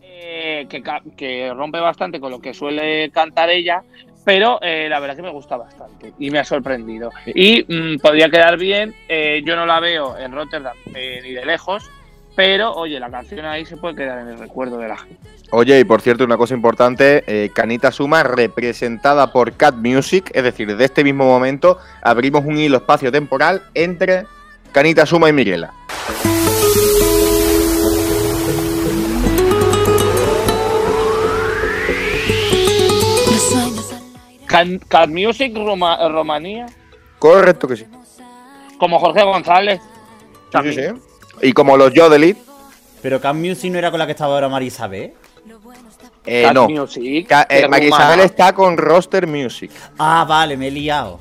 eh, 0.01 0.67
que, 0.69 0.83
que 1.17 1.53
rompe 1.53 1.79
bastante 1.79 2.19
con 2.19 2.31
lo 2.31 2.39
que 2.39 2.53
suele 2.53 3.09
cantar 3.11 3.49
ella, 3.49 3.81
pero 4.27 4.59
eh, 4.61 4.87
la 4.89 4.99
verdad 4.99 5.15
que 5.15 5.21
me 5.21 5.31
gusta 5.31 5.55
bastante 5.55 6.11
y 6.19 6.29
me 6.31 6.39
ha 6.39 6.43
sorprendido. 6.43 7.11
Y 7.27 7.63
mm, 7.65 7.99
podría 7.99 8.29
quedar 8.29 8.57
bien, 8.57 8.93
eh, 9.07 9.41
yo 9.45 9.55
no 9.55 9.65
la 9.65 9.79
veo 9.79 10.17
en 10.17 10.33
Rotterdam 10.33 10.75
eh, 10.93 11.21
ni 11.23 11.31
de 11.31 11.45
lejos, 11.45 11.89
pero 12.35 12.73
oye, 12.73 12.99
la 12.99 13.09
canción 13.09 13.45
ahí 13.45 13.65
se 13.65 13.77
puede 13.77 13.95
quedar 13.95 14.19
en 14.19 14.27
el 14.27 14.37
recuerdo 14.37 14.79
de 14.79 14.89
la 14.89 14.97
gente. 14.97 15.15
Oye, 15.51 15.79
y 15.79 15.85
por 15.85 16.01
cierto, 16.01 16.25
una 16.25 16.35
cosa 16.35 16.55
importante, 16.55 17.49
Canita 17.55 17.89
Suma 17.89 18.23
representada 18.23 19.31
por 19.31 19.53
Cat 19.53 19.75
Music, 19.75 20.29
es 20.33 20.43
decir, 20.43 20.75
de 20.75 20.83
este 20.83 21.05
mismo 21.05 21.23
momento 21.25 21.77
abrimos 22.01 22.43
un 22.43 22.57
hilo 22.57 22.75
espacio-temporal 22.75 23.61
entre 23.75 24.25
Canita 24.73 25.05
Suma 25.05 25.29
y 25.29 25.33
Mirela. 25.33 25.71
Can, 34.47 34.79
Music 35.13 35.53
Roma- 35.55 36.07
Romanía, 36.09 36.65
Correcto 37.19 37.67
que 37.67 37.77
sí. 37.77 37.85
como 38.79 38.99
Jorge 38.99 39.23
González. 39.23 39.79
Sí, 40.63 40.73
sí. 40.73 40.81
Y 41.41 41.53
como 41.53 41.77
los 41.77 41.91
Jodelit, 41.95 42.37
Pero 43.01 43.21
Cam 43.21 43.39
Music 43.39 43.71
no 43.71 43.77
era 43.77 43.91
con 43.91 43.99
la 43.99 44.05
que 44.05 44.13
estaba 44.13 44.33
ahora 44.33 44.49
Marisabel. 44.49 45.13
eh, 46.25 46.43
Cat 46.43 46.53
no. 46.53 46.67
Music. 46.67 47.27
Ca- 47.27 47.47
eh, 47.49 47.67
está 48.23 48.53
con 48.53 48.75
Roster 48.77 49.27
Music. 49.27 49.71
Ah, 49.99 50.25
vale, 50.27 50.57
me 50.57 50.67
he 50.67 50.71
liado. 50.71 51.19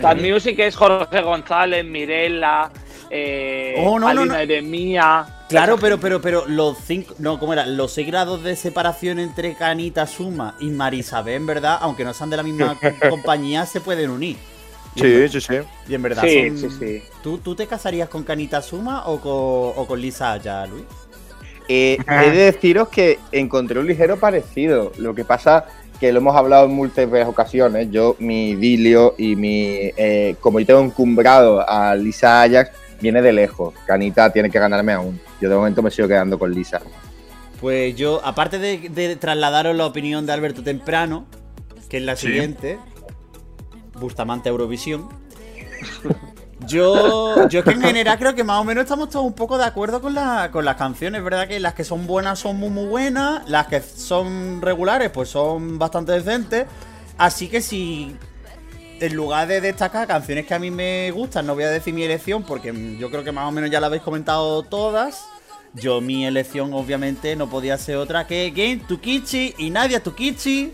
Cat 0.00 0.18
Music 0.18 0.58
es 0.58 0.74
Jorge 0.76 1.20
González, 1.22 1.84
Mirela, 1.84 2.70
eh, 3.10 3.74
Oh, 3.78 3.98
no, 3.98 4.12
no. 4.14 4.34
Eremía. 4.34 5.26
Claro, 5.48 5.76
pero, 5.78 5.98
pero, 5.98 6.20
pero 6.20 6.44
los 6.46 6.78
cinco, 6.78 7.14
no, 7.18 7.38
¿cómo 7.40 7.52
era? 7.52 7.66
Los 7.66 7.92
seis 7.92 8.06
grados 8.06 8.44
de 8.44 8.54
separación 8.54 9.18
entre 9.18 9.54
Canita 9.56 10.06
Suma 10.06 10.54
y 10.60 10.66
Marisabel, 10.68 11.34
en 11.34 11.46
verdad, 11.46 11.78
aunque 11.80 12.04
no 12.04 12.14
sean 12.14 12.30
de 12.30 12.36
la 12.36 12.42
misma 12.44 12.78
compañía, 13.10 13.66
se 13.66 13.80
pueden 13.80 14.10
unir. 14.10 14.36
Y 14.94 15.00
Sí, 15.00 15.28
sí, 15.28 15.40
sí. 15.40 15.54
Y 15.88 15.94
en 15.94 16.02
verdad 16.02 16.22
Sí, 16.24 16.48
son- 16.50 16.70
sí, 16.70 16.76
sí. 16.78 17.02
¿Tú, 17.22 17.38
¿Tú 17.38 17.54
te 17.56 17.66
casarías 17.66 18.08
con 18.08 18.22
Canita 18.22 18.62
Suma 18.62 19.06
o 19.06 19.20
con, 19.20 19.32
o 19.82 19.86
con 19.88 20.00
Lisa 20.00 20.36
ya, 20.36 20.66
Luis? 20.66 20.84
Eh, 21.68 21.98
he 22.08 22.30
de 22.30 22.52
deciros 22.52 22.88
que 22.88 23.18
encontré 23.32 23.78
un 23.80 23.86
ligero 23.86 24.18
parecido. 24.18 24.92
Lo 24.98 25.14
que 25.14 25.24
pasa 25.24 25.66
que 25.98 26.12
lo 26.12 26.18
hemos 26.18 26.34
hablado 26.36 26.66
en 26.66 26.72
múltiples 26.72 27.26
ocasiones. 27.26 27.88
Yo, 27.90 28.16
mi 28.20 28.50
idilio 28.50 29.14
y 29.18 29.36
mi. 29.36 29.90
Eh, 29.96 30.36
como 30.40 30.58
yo 30.60 30.66
tengo 30.66 30.80
encumbrado 30.80 31.68
a 31.68 31.94
Lisa 31.94 32.42
Ajax, 32.42 32.70
viene 33.00 33.22
de 33.22 33.32
lejos. 33.32 33.74
Canita 33.86 34.32
tiene 34.32 34.50
que 34.50 34.58
ganarme 34.58 34.92
aún. 34.92 35.20
Yo 35.40 35.48
de 35.48 35.56
momento 35.56 35.82
me 35.82 35.90
sigo 35.90 36.08
quedando 36.08 36.38
con 36.38 36.52
Lisa. 36.52 36.80
Pues 37.60 37.94
yo, 37.96 38.20
aparte 38.24 38.58
de, 38.58 38.88
de 38.88 39.16
trasladaros 39.16 39.76
la 39.76 39.86
opinión 39.86 40.24
de 40.26 40.32
Alberto 40.32 40.62
Temprano, 40.62 41.26
que 41.88 41.98
es 41.98 42.02
la 42.02 42.16
Sí. 42.16 42.28
siguiente, 42.28 42.78
Bustamante 43.98 44.48
Eurovisión. 44.48 45.08
Yo, 46.66 47.48
yo 47.48 47.60
es 47.60 47.64
que 47.64 47.70
en 47.72 47.80
general 47.80 48.18
creo 48.18 48.34
que 48.34 48.44
más 48.44 48.60
o 48.60 48.64
menos 48.64 48.82
estamos 48.84 49.08
todos 49.08 49.24
un 49.24 49.32
poco 49.32 49.56
de 49.56 49.64
acuerdo 49.64 50.00
con, 50.02 50.14
la- 50.14 50.50
con 50.52 50.64
las 50.64 50.76
canciones, 50.76 51.24
¿verdad? 51.24 51.48
Que 51.48 51.58
las 51.58 51.72
que 51.74 51.84
son 51.84 52.06
buenas 52.06 52.38
son 52.38 52.56
muy 52.58 52.68
muy 52.68 52.84
buenas, 52.86 53.48
las 53.48 53.66
que 53.66 53.80
son 53.80 54.60
regulares 54.60 55.08
pues 55.10 55.30
son 55.30 55.78
bastante 55.78 56.12
decentes. 56.12 56.66
Así 57.16 57.48
que 57.48 57.62
si 57.62 58.14
en 59.00 59.14
lugar 59.14 59.48
de 59.48 59.60
destacar 59.60 60.06
canciones 60.06 60.46
que 60.46 60.54
a 60.54 60.58
mí 60.58 60.70
me 60.70 61.10
gustan, 61.10 61.46
no 61.46 61.54
voy 61.54 61.64
a 61.64 61.70
decir 61.70 61.94
mi 61.94 62.02
elección 62.02 62.42
porque 62.42 62.96
yo 62.98 63.10
creo 63.10 63.24
que 63.24 63.32
más 63.32 63.48
o 63.48 63.52
menos 63.52 63.70
ya 63.70 63.80
la 63.80 63.86
habéis 63.86 64.02
comentado 64.02 64.62
todas. 64.62 65.24
Yo 65.72 66.00
mi 66.00 66.26
elección 66.26 66.74
obviamente 66.74 67.36
no 67.36 67.48
podía 67.48 67.78
ser 67.78 67.96
otra 67.96 68.26
que 68.26 68.50
Game 68.50 68.82
Tukichi 68.86 69.54
y 69.56 69.70
Nadia 69.70 70.02
Tukichi 70.02 70.72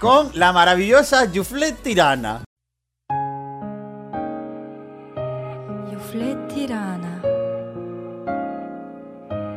con 0.00 0.30
la 0.34 0.52
maravillosa 0.52 1.30
Yuflet 1.32 1.82
Tirana. 1.82 2.44
Juflet 5.90 6.48
tirana. 6.48 7.22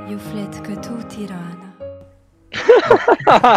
Juflet 0.07 0.61
que 0.61 0.75
tú 0.77 0.97
tirana. 1.07 1.68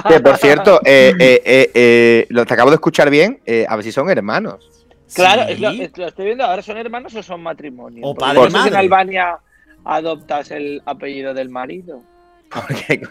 Que 0.09 0.21
por 0.21 0.37
cierto, 0.37 0.81
eh, 0.85 1.13
eh, 1.19 1.43
eh, 1.45 1.71
eh, 1.75 2.27
lo 2.31 2.45
te 2.47 2.55
acabo 2.55 2.71
de 2.71 2.77
escuchar 2.77 3.11
bien. 3.11 3.41
eh, 3.47 3.67
a 3.69 3.77
ver 3.77 3.85
si 3.85 3.93
son 3.93 4.09
hermanos. 4.11 4.69
Claro, 5.15 5.43
Sí. 5.47 5.53
es 5.53 5.61
lo, 5.61 5.71
es- 5.71 5.99
lo 5.99 6.07
estoy 6.09 6.25
viendo 6.27 6.45
ahora, 6.45 6.63
¿son 6.63 6.77
hermanos 6.79 7.15
o 7.15 7.23
son 7.23 7.43
matrimonio? 7.43 8.01
O 8.07 8.15
padre 8.15 8.41
si 8.41 8.47
en 8.47 8.53
madre. 8.53 8.77
Albania 8.79 9.37
adoptas 9.85 10.51
el 10.51 10.83
apellido 10.87 11.35
del 11.35 11.49
marido. 11.51 12.03
Porque 12.51 13.03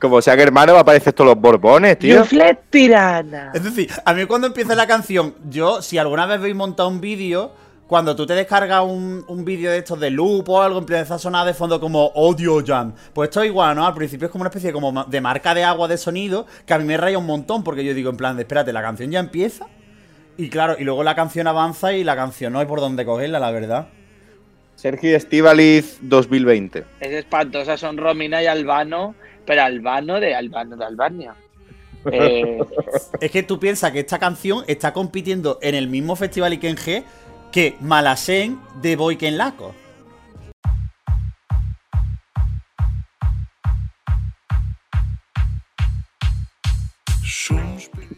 como 0.00 0.20
sean 0.22 0.40
hermanos, 0.40 0.74
va 0.74 0.78
a 0.78 0.82
aparecer 0.82 1.12
todos 1.12 1.28
los 1.34 1.40
borbones, 1.40 1.98
tío. 1.98 2.18
Yuflet 2.18 2.58
tirana. 2.70 3.52
Es 3.54 3.62
decir, 3.62 3.88
a 4.04 4.14
mí 4.14 4.24
cuando 4.26 4.46
empieza 4.48 4.74
la 4.74 4.86
canción, 4.86 5.34
yo, 5.48 5.82
si 5.82 5.98
alguna 5.98 6.26
vez 6.26 6.40
veis 6.40 6.54
montado 6.56 6.88
un 6.88 7.00
vídeo, 7.00 7.52
cuando 7.88 8.14
tú 8.14 8.26
te 8.26 8.34
descargas 8.34 8.84
un, 8.84 9.24
un 9.26 9.44
vídeo 9.46 9.70
de 9.70 9.78
estos 9.78 9.98
de 9.98 10.10
loop 10.10 10.46
o 10.50 10.60
algo, 10.60 10.78
empieza 10.78 11.14
a 11.14 11.18
sonar 11.18 11.46
de 11.46 11.54
fondo 11.54 11.80
como 11.80 12.12
Audio 12.14 12.62
Jam. 12.64 12.92
Pues 13.14 13.30
esto 13.30 13.40
es 13.42 13.48
igual, 13.48 13.74
¿no? 13.74 13.86
Al 13.86 13.94
principio 13.94 14.26
es 14.26 14.30
como 14.30 14.42
una 14.42 14.50
especie 14.50 14.72
como 14.72 15.04
de 15.04 15.20
marca 15.22 15.54
de 15.54 15.64
agua 15.64 15.88
de 15.88 15.96
sonido 15.96 16.46
que 16.66 16.74
a 16.74 16.78
mí 16.78 16.84
me 16.84 16.98
raya 16.98 17.16
un 17.16 17.24
montón 17.24 17.64
porque 17.64 17.82
yo 17.82 17.94
digo 17.94 18.10
en 18.10 18.18
plan 18.18 18.36
de, 18.36 18.42
espérate, 18.42 18.74
la 18.74 18.82
canción 18.82 19.10
ya 19.10 19.20
empieza. 19.20 19.66
Y 20.36 20.50
claro, 20.50 20.76
y 20.78 20.84
luego 20.84 21.02
la 21.02 21.14
canción 21.14 21.46
avanza 21.46 21.94
y 21.94 22.04
la 22.04 22.14
canción 22.14 22.52
no 22.52 22.58
hay 22.58 22.66
por 22.66 22.80
dónde 22.80 23.06
cogerla, 23.06 23.40
la 23.40 23.50
verdad. 23.50 23.88
Sergio 24.76 25.16
Estivaliz 25.16 25.98
2020. 26.02 26.84
Es 27.00 27.10
espantosa, 27.10 27.78
son 27.78 27.96
Romina 27.96 28.42
y 28.42 28.46
Albano, 28.46 29.14
pero 29.46 29.62
Albano 29.62 30.20
de 30.20 30.34
Albano 30.34 30.76
de 30.76 30.84
Albania. 30.84 31.34
Eh, 32.12 32.60
Es 33.20 33.30
que 33.32 33.42
tú 33.42 33.58
piensas 33.58 33.90
que 33.90 33.98
esta 33.98 34.20
canción 34.20 34.62
está 34.68 34.92
compitiendo 34.92 35.58
en 35.60 35.74
el 35.74 35.88
mismo 35.88 36.14
festival 36.14 36.52
Iken 36.52 36.76
G 36.76 37.02
que 37.52 37.76
Malasen 37.80 38.58
de 38.82 38.96
Boyken 38.96 39.36
Laco. 39.38 39.74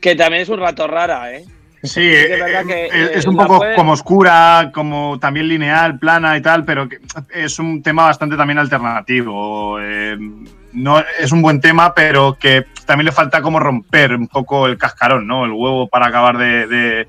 que 0.01 0.15
también 0.17 0.43
es 0.43 0.49
un 0.49 0.59
rato 0.61 0.87
rara, 0.87 1.33
¿eh? 1.33 1.45
Sí, 1.83 2.01
que 2.01 2.35
es 2.35 2.41
eh, 2.41 2.65
que, 2.67 2.85
eh, 2.87 2.89
eh, 2.93 3.11
es 3.15 3.27
un 3.27 3.37
poco 3.37 3.59
puede- 3.59 3.75
como 3.75 3.93
oscura, 3.93 4.71
como 4.73 5.19
también 5.19 5.49
lineal, 5.49 5.99
plana 5.99 6.37
y 6.37 6.43
tal, 6.43 6.65
pero 6.65 6.89
que 6.89 6.99
es 7.33 7.59
un 7.59 7.83
tema 7.83 8.05
bastante 8.05 8.37
también 8.37 8.59
alternativo. 8.59 9.79
eh, 9.81 10.17
no 10.73 11.03
es 11.19 11.33
un 11.33 11.43
buen 11.43 11.61
tema, 11.61 11.95
pero 11.95 12.37
que 12.39 12.67
también 12.87 13.07
le 13.07 13.13
falta 13.13 13.43
como 13.43 13.59
romper 13.61 14.15
un 14.15 14.29
poco 14.29 14.67
el 14.67 14.79
cascarón, 14.79 15.27
¿no? 15.27 15.45
El 15.45 15.53
huevo 15.53 15.89
para 15.89 16.07
acabar 16.09 16.39
de, 16.39 16.67
de, 16.67 17.07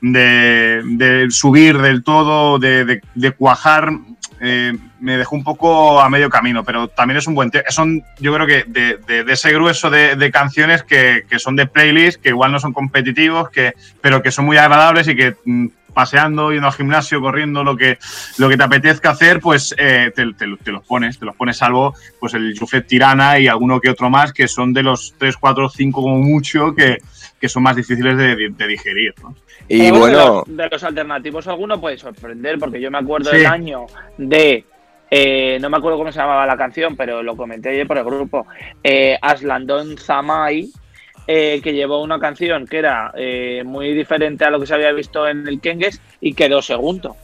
de- 0.00 1.26
subir 1.30 1.78
del 1.78 2.02
todo, 2.02 2.58
de, 2.58 3.00
cuajar. 3.36 3.92
eh, 4.40 4.72
me 5.00 5.16
dejó 5.16 5.36
un 5.36 5.44
poco 5.44 6.00
a 6.00 6.08
medio 6.10 6.28
camino, 6.30 6.64
pero 6.64 6.88
también 6.88 7.18
es 7.18 7.26
un 7.26 7.34
buen 7.34 7.50
tema. 7.50 7.64
Son, 7.68 8.02
yo 8.18 8.34
creo 8.34 8.46
que 8.46 8.64
de, 8.66 9.24
ese 9.32 9.52
grueso 9.52 9.90
de, 9.90 10.16
de 10.16 10.30
canciones 10.30 10.82
que, 10.82 11.24
que 11.28 11.38
son 11.38 11.56
de 11.56 11.66
playlist, 11.66 12.20
que 12.20 12.30
igual 12.30 12.52
no 12.52 12.58
son 12.60 12.72
competitivos, 12.72 13.50
que, 13.50 13.74
pero 14.00 14.22
que 14.22 14.30
son 14.32 14.44
muy 14.44 14.56
agradables 14.56 15.06
y 15.08 15.14
que 15.16 15.36
mm, 15.44 15.66
paseando, 15.94 16.52
yendo 16.52 16.66
al 16.68 16.72
gimnasio, 16.72 17.20
corriendo, 17.20 17.64
lo 17.64 17.76
que, 17.76 17.98
lo 18.38 18.48
que 18.48 18.56
te 18.56 18.62
apetezca 18.62 19.10
hacer, 19.10 19.40
pues 19.40 19.74
eh, 19.78 20.12
te, 20.14 20.32
te- 20.34 20.56
te 20.62 20.70
los 20.72 20.84
pones, 20.84 21.18
te 21.18 21.24
los 21.24 21.34
pones 21.36 21.56
salvo 21.56 21.94
pues 22.20 22.34
el 22.34 22.54
Jufet 22.58 22.86
Tirana 22.86 23.38
y 23.38 23.48
alguno 23.48 23.80
que 23.80 23.90
otro 23.90 24.08
más, 24.10 24.32
que 24.32 24.46
son 24.48 24.72
de 24.72 24.82
los 24.82 25.14
3, 25.18 25.36
4, 25.36 25.68
5 25.68 26.02
como 26.02 26.18
mucho, 26.18 26.74
que, 26.74 26.98
que 27.40 27.48
son 27.48 27.62
más 27.62 27.76
difíciles 27.76 28.16
de, 28.16 28.50
de 28.50 28.66
digerir. 28.66 29.14
¿no? 29.22 29.34
Y 29.68 29.90
bueno, 29.90 30.06
de 30.06 30.12
los, 30.12 30.56
de 30.56 30.68
los 30.70 30.84
alternativos 30.84 31.46
alguno 31.48 31.80
puede 31.80 31.98
sorprender, 31.98 32.58
porque 32.58 32.80
yo 32.80 32.90
me 32.90 32.98
acuerdo 32.98 33.30
Sí. 33.30 33.38
del 33.38 33.46
año 33.46 33.86
de. 34.16 34.64
eh, 35.10 35.58
no 35.60 35.68
me 35.70 35.76
acuerdo 35.78 35.98
cómo 35.98 36.12
se 36.12 36.18
llamaba 36.18 36.46
la 36.46 36.56
canción, 36.56 36.96
pero 36.96 37.22
lo 37.22 37.36
comenté 37.36 37.70
ayer 37.70 37.86
por 37.86 37.98
el 37.98 38.04
grupo. 38.04 38.46
Eh, 38.82 39.18
Aslandon 39.20 39.96
Zamai, 39.98 40.68
eh, 41.30 41.60
que 41.62 41.74
llevó 41.74 42.02
una 42.02 42.18
canción 42.18 42.66
que 42.66 42.78
era 42.78 43.12
eh, 43.14 43.62
muy 43.64 43.92
diferente 43.92 44.46
a 44.46 44.50
lo 44.50 44.58
que 44.58 44.66
se 44.66 44.74
había 44.74 44.90
visto 44.92 45.28
en 45.28 45.46
el 45.46 45.60
Kenges 45.60 46.00
y 46.22 46.32
quedó 46.32 46.62
segundo 46.62 47.16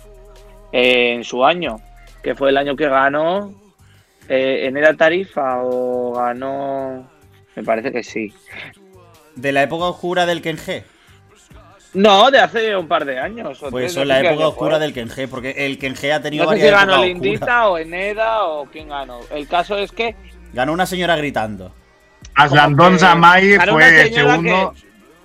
eh, 0.72 1.14
en 1.14 1.24
su 1.24 1.42
año, 1.42 1.80
que 2.22 2.34
fue 2.34 2.50
el 2.50 2.58
año 2.58 2.76
que 2.76 2.86
ganó. 2.86 3.54
Eh, 4.28 4.66
¿En 4.66 4.76
era 4.76 4.94
tarifa 4.94 5.62
o 5.62 6.12
ganó.? 6.12 7.10
Me 7.56 7.62
parece 7.62 7.90
que 7.90 8.02
sí. 8.02 8.32
De 9.36 9.52
la 9.52 9.62
época 9.62 9.86
oscura 9.86 10.26
del 10.26 10.42
Ken 10.42 10.58
G. 10.58 10.82
No, 11.94 12.30
de 12.30 12.40
hace 12.40 12.76
un 12.76 12.88
par 12.88 13.06
de 13.06 13.18
años. 13.18 13.62
o 13.62 13.70
Pues 13.70 13.92
eso 13.92 14.04
la 14.04 14.20
época 14.20 14.48
oscura 14.48 14.78
del 14.78 14.92
Ken 14.92 15.08
G, 15.08 15.28
porque 15.28 15.54
el 15.64 15.78
Ken 15.78 15.94
G 15.94 16.12
ha 16.12 16.20
tenido 16.20 16.44
No 16.44 16.50
sé 16.50 16.60
si 16.60 16.70
ganó. 16.70 17.02
Lindita 17.02 17.68
o 17.68 17.78
Eneda 17.78 18.44
o 18.44 18.66
quién 18.66 18.88
ganó. 18.88 19.20
El 19.30 19.48
caso 19.48 19.78
es 19.78 19.92
que 19.92 20.14
Ganó 20.52 20.72
una 20.72 20.86
señora 20.86 21.16
gritando. 21.16 21.72
Aslandon 22.34 22.94
que 22.94 22.98
Zamay 22.98 23.58
fue 23.68 24.10
segundo 24.12 24.74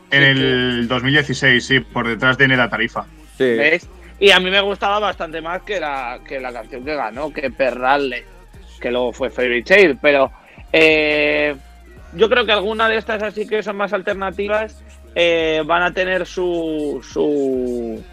que- 0.10 0.18
en 0.18 0.38
sí, 0.38 0.42
el 0.44 0.88
2016, 0.88 1.66
sí, 1.66 1.80
por 1.82 2.08
detrás 2.08 2.38
de 2.38 2.48
Neda 2.48 2.70
Tarifa. 2.70 3.06
sí. 3.38 3.44
¿ves? 3.56 3.88
Y 4.22 4.32
a 4.32 4.40
mí 4.42 4.50
me 4.52 4.60
gustaba 4.60 5.00
bastante 5.00 5.40
más 5.42 5.62
que 5.62 5.80
la, 5.80 6.20
que 6.28 6.42
la 6.42 6.52
canción 6.52 6.84
que 6.84 6.94
ganó, 6.94 7.32
que 7.32 7.50
Perrale, 7.52 8.26
que 8.82 8.92
luego 8.92 9.14
fue 9.14 9.30
Fairy 9.30 9.64
Tail. 9.64 9.98
Pero 10.02 10.30
eh, 10.74 11.56
yo 12.16 12.30
creo 12.30 12.46
que 12.46 12.52
alguna 12.52 12.90
de 12.90 12.98
estas 12.98 13.24
así 13.24 13.48
que 13.48 13.64
son 13.64 13.78
más 13.78 13.94
alternativas 13.94 14.84
eh, 15.16 15.64
van 15.66 15.84
a 15.84 15.94
tener 15.94 16.26
su. 16.26 17.00
su 17.10 18.04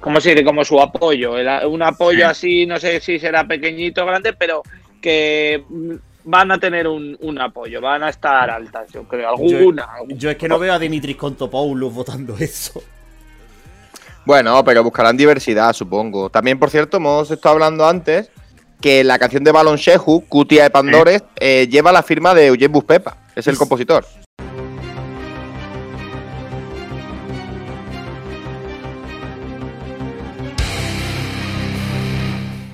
¿Cómo 0.00 0.20
se 0.20 0.30
dice? 0.30 0.42
Como 0.44 0.64
su 0.64 0.80
apoyo. 0.80 1.38
el- 1.38 1.66
un 1.66 1.82
apoyo 1.82 2.18
Sí. 2.18 2.22
así, 2.24 2.66
no 2.66 2.80
sé 2.80 2.98
si 3.00 3.20
será 3.20 3.44
pequeñito 3.44 4.02
o 4.02 4.06
grande, 4.06 4.32
pero 4.32 4.62
que 5.00 5.62
van 6.24 6.50
a 6.50 6.58
tener 6.58 6.86
un, 6.86 7.16
un 7.20 7.40
apoyo, 7.40 7.80
van 7.80 8.02
a 8.02 8.08
estar 8.08 8.50
altas, 8.50 8.90
yo 8.92 9.04
creo. 9.04 9.30
Alguna. 9.30 9.88
Yo 10.08 10.30
es 10.30 10.36
que 10.36 10.48
no 10.48 10.58
veo 10.58 10.72
a 10.72 10.78
Dimitris 10.78 11.16
Kontopoulos 11.16 11.92
votando 11.92 12.36
eso. 12.38 12.82
Bueno, 14.26 14.62
pero 14.64 14.84
buscarán 14.84 15.16
diversidad, 15.16 15.72
supongo. 15.72 16.30
También, 16.30 16.58
por 16.58 16.70
cierto, 16.70 16.98
hemos 16.98 17.30
estado 17.30 17.54
hablando 17.54 17.86
antes 17.86 18.30
que 18.80 19.02
la 19.04 19.18
canción 19.18 19.44
de 19.44 19.52
Balon 19.52 19.76
Shehu, 19.76 20.24
Cutia 20.28 20.64
de 20.64 20.70
Pandores, 20.70 21.24
eh, 21.38 21.66
lleva 21.68 21.92
la 21.92 22.02
firma 22.02 22.34
de 22.34 22.46
Eugene 22.46 22.68
Buspepa, 22.68 23.16
es 23.34 23.46
el 23.46 23.56
compositor. 23.56 24.04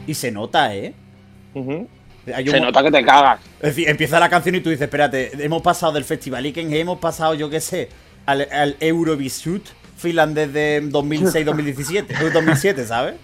Y 0.06 0.14
se 0.14 0.30
nota, 0.30 0.74
¿eh? 0.74 0.94
Hay 2.34 2.44
un 2.48 2.50
Se 2.54 2.60
nota 2.60 2.82
que 2.82 2.90
te 2.90 3.04
cagas. 3.04 3.40
Es 3.60 3.68
decir, 3.70 3.88
empieza 3.88 4.18
la 4.20 4.28
canción 4.28 4.54
y 4.54 4.60
tú 4.60 4.70
dices, 4.70 4.84
espérate, 4.84 5.30
hemos 5.44 5.62
pasado 5.62 5.92
del 5.92 6.04
Festival 6.04 6.44
Iken 6.44 6.72
hemos 6.74 6.98
pasado, 6.98 7.34
yo 7.34 7.48
qué 7.50 7.60
sé, 7.60 7.88
al, 8.26 8.46
al 8.52 8.76
Eurovisut 8.80 9.64
finlandés 9.96 10.52
de 10.52 10.82
2006-2017, 10.90 12.06
eh, 12.10 12.30
2007, 12.32 12.86
¿sabes? 12.86 13.14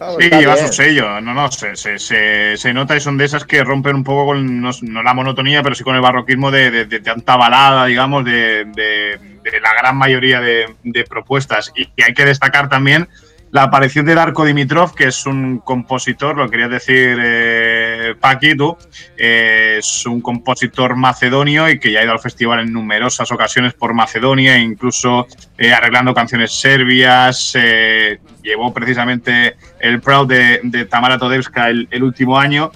Ah, 0.00 0.12
Sí, 0.16 0.24
está 0.26 0.38
lleva 0.40 0.54
bien. 0.54 0.66
su 0.68 0.72
sello. 0.72 1.20
No, 1.20 1.34
no, 1.34 1.50
se, 1.50 1.74
se, 1.74 1.98
se, 1.98 2.56
se 2.56 2.72
nota 2.72 2.96
y 2.96 3.00
son 3.00 3.18
de 3.18 3.24
esas 3.24 3.44
que 3.44 3.64
rompen 3.64 3.96
un 3.96 4.04
poco 4.04 4.26
con, 4.26 4.60
no, 4.60 4.70
no 4.82 5.02
la 5.02 5.12
monotonía, 5.12 5.62
pero 5.62 5.74
sí 5.74 5.82
con 5.82 5.96
el 5.96 6.00
barroquismo 6.00 6.50
de, 6.52 6.70
de- 6.70 6.84
de 6.86 7.00
tanta 7.00 7.36
balada, 7.36 7.86
digamos, 7.86 8.24
de, 8.24 8.64
de- 8.66 9.18
de 9.42 9.60
la 9.60 9.72
gran 9.74 9.96
mayoría 9.96 10.40
de, 10.40 10.66
de 10.84 11.04
propuestas. 11.04 11.72
Y, 11.74 11.88
y 11.96 12.02
hay 12.04 12.14
que 12.14 12.24
destacar 12.24 12.68
también 12.68 13.08
la 13.50 13.62
aparición 13.64 14.04
de 14.06 14.14
Darko 14.14 14.44
Dimitrov, 14.44 14.94
que 14.94 15.04
es 15.04 15.26
un 15.26 15.58
compositor, 15.58 16.36
lo 16.36 16.50
querías 16.50 16.70
decir, 16.70 17.18
eh, 17.20 18.14
Paqui, 18.20 18.54
tú, 18.54 18.76
eh, 19.16 19.76
es 19.78 20.06
un 20.06 20.20
compositor 20.20 20.96
macedonio 20.96 21.68
y 21.68 21.78
que 21.78 21.90
ya 21.92 22.00
ha 22.00 22.04
ido 22.04 22.12
al 22.12 22.20
festival 22.20 22.60
en 22.60 22.72
numerosas 22.72 23.30
ocasiones 23.32 23.74
por 23.74 23.94
Macedonia, 23.94 24.58
incluso 24.58 25.26
eh, 25.56 25.72
arreglando 25.72 26.12
canciones 26.14 26.52
serbias. 26.52 27.52
eh, 27.54 28.18
llevó 28.42 28.72
precisamente 28.72 29.56
el 29.80 30.00
Proud 30.00 30.28
de, 30.28 30.60
de 30.62 30.84
Tamara 30.86 31.18
Todevska 31.18 31.68
el, 31.68 31.88
el 31.90 32.02
último 32.02 32.38
año 32.38 32.70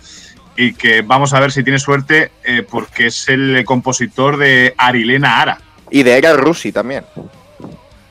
y 0.57 0.75
que 0.75 1.03
vamos 1.03 1.33
a 1.33 1.41
ver 1.41 1.51
si 1.53 1.63
tiene 1.63 1.79
suerte 1.79 2.31
eh, 2.45 2.63
porque 2.69 3.07
es 3.07 3.29
el 3.29 3.65
compositor 3.65 4.37
de 4.37 4.75
Arilena 4.77 5.41
Ara, 5.41 5.59
Y 5.91 6.03
de 6.03 6.19
Era 6.19 6.35
Rusi 6.35 6.73
también. 6.73 7.05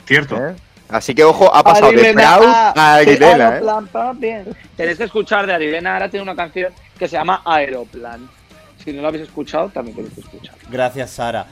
¿cierto? 0.06 0.36
¿eh? 0.36 0.56
Así 0.92 1.16
que, 1.16 1.24
ojo, 1.24 1.54
ha 1.54 1.64
pasado 1.64 1.92
de 1.92 2.14
Proud 2.14 2.46
a 2.46 2.96
Arilena. 2.96 3.58
¿eh? 3.58 3.62
Bien. 4.16 4.46
Tenéis 4.76 4.98
que 4.98 5.06
escuchar 5.06 5.48
de 5.48 5.54
Arilena. 5.54 5.94
Ahora 5.94 6.10
tiene 6.10 6.24
una 6.24 6.36
canción 6.36 6.74
que 6.98 7.08
se 7.08 7.16
llama 7.16 7.42
Aeroplan. 7.46 8.28
Si 8.84 8.92
no 8.92 9.02
lo 9.02 9.08
habéis 9.08 9.24
escuchado, 9.24 9.70
también 9.70 9.96
tenéis 9.96 10.14
que 10.16 10.22
escuchar. 10.22 10.56
Gracias, 10.70 11.12
Sara. 11.12 11.46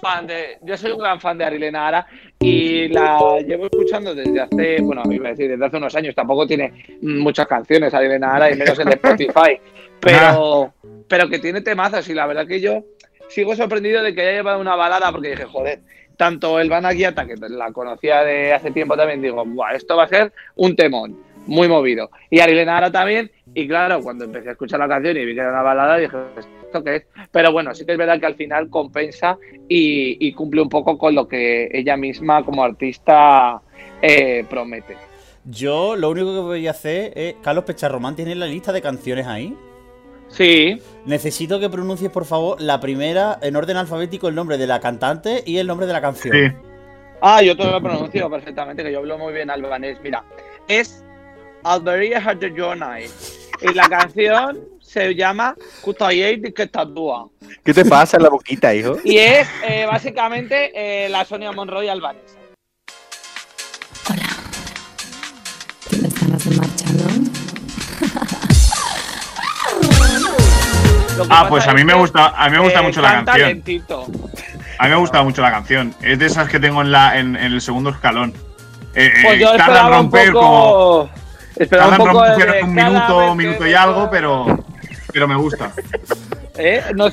Fan 0.00 0.26
de- 0.26 0.58
yo 0.62 0.76
soy 0.76 0.90
un 0.92 0.98
gran 0.98 1.20
fan 1.20 1.38
de 1.38 1.44
Arilena 1.44 1.86
Ara 1.86 2.06
y 2.40 2.88
la 2.88 3.38
llevo 3.46 3.66
escuchando 3.66 4.12
desde 4.14 4.40
hace, 4.40 4.80
bueno, 4.82 5.02
iba 5.10 5.28
a 5.28 5.30
decir 5.30 5.48
desde 5.48 5.64
hace 5.64 5.76
unos 5.76 5.94
años. 5.94 6.14
Tampoco 6.14 6.46
tiene 6.46 6.98
muchas 7.00 7.46
canciones 7.46 7.94
Arilena 7.94 8.34
Ara 8.34 8.50
y 8.50 8.56
menos 8.56 8.76
en 8.80 8.88
Spotify, 8.92 9.60
pero, 10.00 10.74
pero 11.08 11.28
que 11.28 11.38
tiene 11.38 11.60
temazos 11.60 12.08
y 12.08 12.14
la 12.14 12.26
verdad 12.26 12.46
que 12.46 12.60
yo 12.60 12.82
sigo 13.28 13.54
sorprendido 13.54 14.02
de 14.02 14.14
que 14.14 14.20
haya 14.22 14.32
llevado 14.32 14.60
una 14.60 14.74
balada 14.74 15.12
porque 15.12 15.30
dije, 15.30 15.44
joder, 15.44 15.80
tanto 16.16 16.58
el 16.60 16.68
Van 16.70 16.84
Aguiata, 16.86 17.26
que 17.26 17.34
la 17.36 17.72
conocía 17.72 18.22
de 18.22 18.52
hace 18.52 18.70
tiempo 18.70 18.96
también, 18.96 19.22
digo, 19.22 19.44
Buah, 19.44 19.74
esto 19.74 19.96
va 19.96 20.04
a 20.04 20.08
ser 20.08 20.32
un 20.56 20.74
temón. 20.76 21.16
muy 21.46 21.66
movido. 21.68 22.10
Y 22.30 22.40
Ari 22.40 22.64
Nara 22.64 22.90
también. 22.90 23.30
Y 23.54 23.66
claro, 23.66 24.00
cuando 24.00 24.24
empecé 24.24 24.48
a 24.50 24.52
escuchar 24.52 24.78
la 24.78 24.88
canción 24.88 25.16
y 25.16 25.24
vi 25.24 25.34
que 25.34 25.40
era 25.40 25.50
una 25.50 25.62
balada, 25.62 25.96
dije, 25.98 26.16
¿esto 26.64 26.82
qué 26.84 26.96
es? 26.96 27.06
Pero 27.30 27.52
bueno, 27.52 27.74
sí 27.74 27.84
que 27.84 27.92
es 27.92 27.98
verdad 27.98 28.18
que 28.20 28.26
al 28.26 28.34
final 28.36 28.70
compensa 28.70 29.36
y, 29.68 30.16
y 30.26 30.32
cumple 30.32 30.62
un 30.62 30.68
poco 30.68 30.96
con 30.96 31.14
lo 31.14 31.26
que 31.26 31.68
ella 31.72 31.96
misma 31.96 32.44
como 32.44 32.62
artista 32.64 33.60
eh, 34.00 34.44
promete. 34.48 34.96
Yo 35.44 35.96
lo 35.96 36.10
único 36.10 36.32
que 36.32 36.40
voy 36.40 36.66
a 36.68 36.70
hacer 36.70 37.12
es. 37.16 37.34
Carlos 37.42 37.64
Pecharromán 37.64 38.14
tiene 38.14 38.34
la 38.36 38.46
lista 38.46 38.72
de 38.72 38.80
canciones 38.80 39.26
ahí. 39.26 39.54
Sí, 40.28 40.80
Necesito 41.04 41.58
que 41.58 41.68
pronuncies, 41.68 42.10
por 42.10 42.24
favor, 42.24 42.60
la 42.60 42.80
primera 42.80 43.38
en 43.42 43.56
orden 43.56 43.76
alfabético, 43.76 44.28
el 44.28 44.34
nombre 44.34 44.56
de 44.56 44.66
la 44.66 44.80
cantante 44.80 45.42
y 45.44 45.58
el 45.58 45.66
nombre 45.66 45.86
de 45.86 45.92
la 45.92 46.00
canción. 46.00 46.34
Sí. 46.34 46.56
Ah, 47.20 47.42
yo 47.42 47.56
te 47.56 47.64
lo 47.64 47.80
pronuncio 47.80 48.30
perfectamente, 48.30 48.82
que 48.82 48.92
yo 48.92 48.98
hablo 48.98 49.18
muy 49.18 49.32
bien 49.32 49.50
albanés. 49.50 49.98
Mira, 50.02 50.24
es 50.68 51.04
Alberia 51.64 52.18
Hardejonai. 52.18 53.06
Y 53.62 53.74
la 53.74 53.88
canción 53.88 54.60
se 54.80 55.14
llama 55.14 55.56
Kutayei 55.82 56.36
de 56.36 56.52
Ketadua. 56.52 57.28
¿Qué 57.64 57.72
te 57.72 57.84
pasa 57.84 58.16
en 58.16 58.24
la 58.24 58.28
boquita, 58.28 58.74
hijo? 58.74 58.96
Y 59.04 59.18
es 59.18 59.48
eh, 59.68 59.86
básicamente 59.86 60.72
eh, 60.74 61.08
la 61.08 61.24
Sonia 61.24 61.52
Monroy 61.52 61.88
albanesa. 61.88 62.41
Ah, 71.30 71.46
pues 71.48 71.66
a 71.66 71.74
mí 71.74 71.84
me 71.84 71.94
gusta, 71.94 72.28
a 72.36 72.48
mí 72.48 72.56
me 72.56 72.62
gusta 72.62 72.80
eh, 72.80 72.82
mucho 72.82 73.00
la 73.00 73.24
canción. 73.24 73.48
lentito. 73.48 74.06
A 74.78 74.84
mí 74.84 74.90
me 74.90 74.96
gusta 74.96 75.22
mucho 75.22 75.42
la 75.42 75.50
canción. 75.50 75.94
Es 76.02 76.18
de 76.18 76.26
esas 76.26 76.48
que 76.48 76.58
tengo 76.58 76.82
en 76.82 76.92
la 76.92 77.18
en, 77.18 77.36
en 77.36 77.52
el 77.52 77.60
segundo 77.60 77.90
escalón. 77.90 78.32
Eh, 78.94 79.06
eh, 79.06 79.12
Pues 79.24 79.40
yo 79.40 79.56
tarda 79.56 79.64
en 79.64 79.70
esperaba 79.70 79.88
un 79.88 79.92
romper 80.04 80.32
como. 80.32 81.10
Esperaba 81.56 81.90
un 81.90 81.96
poco 81.98 82.24
romper 82.24 82.52
de 82.52 82.62
un 82.62 82.74
minuto, 82.74 83.34
minuto 83.34 83.66
y 83.66 83.74
algo, 83.74 84.10
pero 84.10 84.64
pero 85.12 85.28
me 85.28 85.36
gusta. 85.36 85.70
¿Eh? 86.56 86.82
No, 86.94 87.08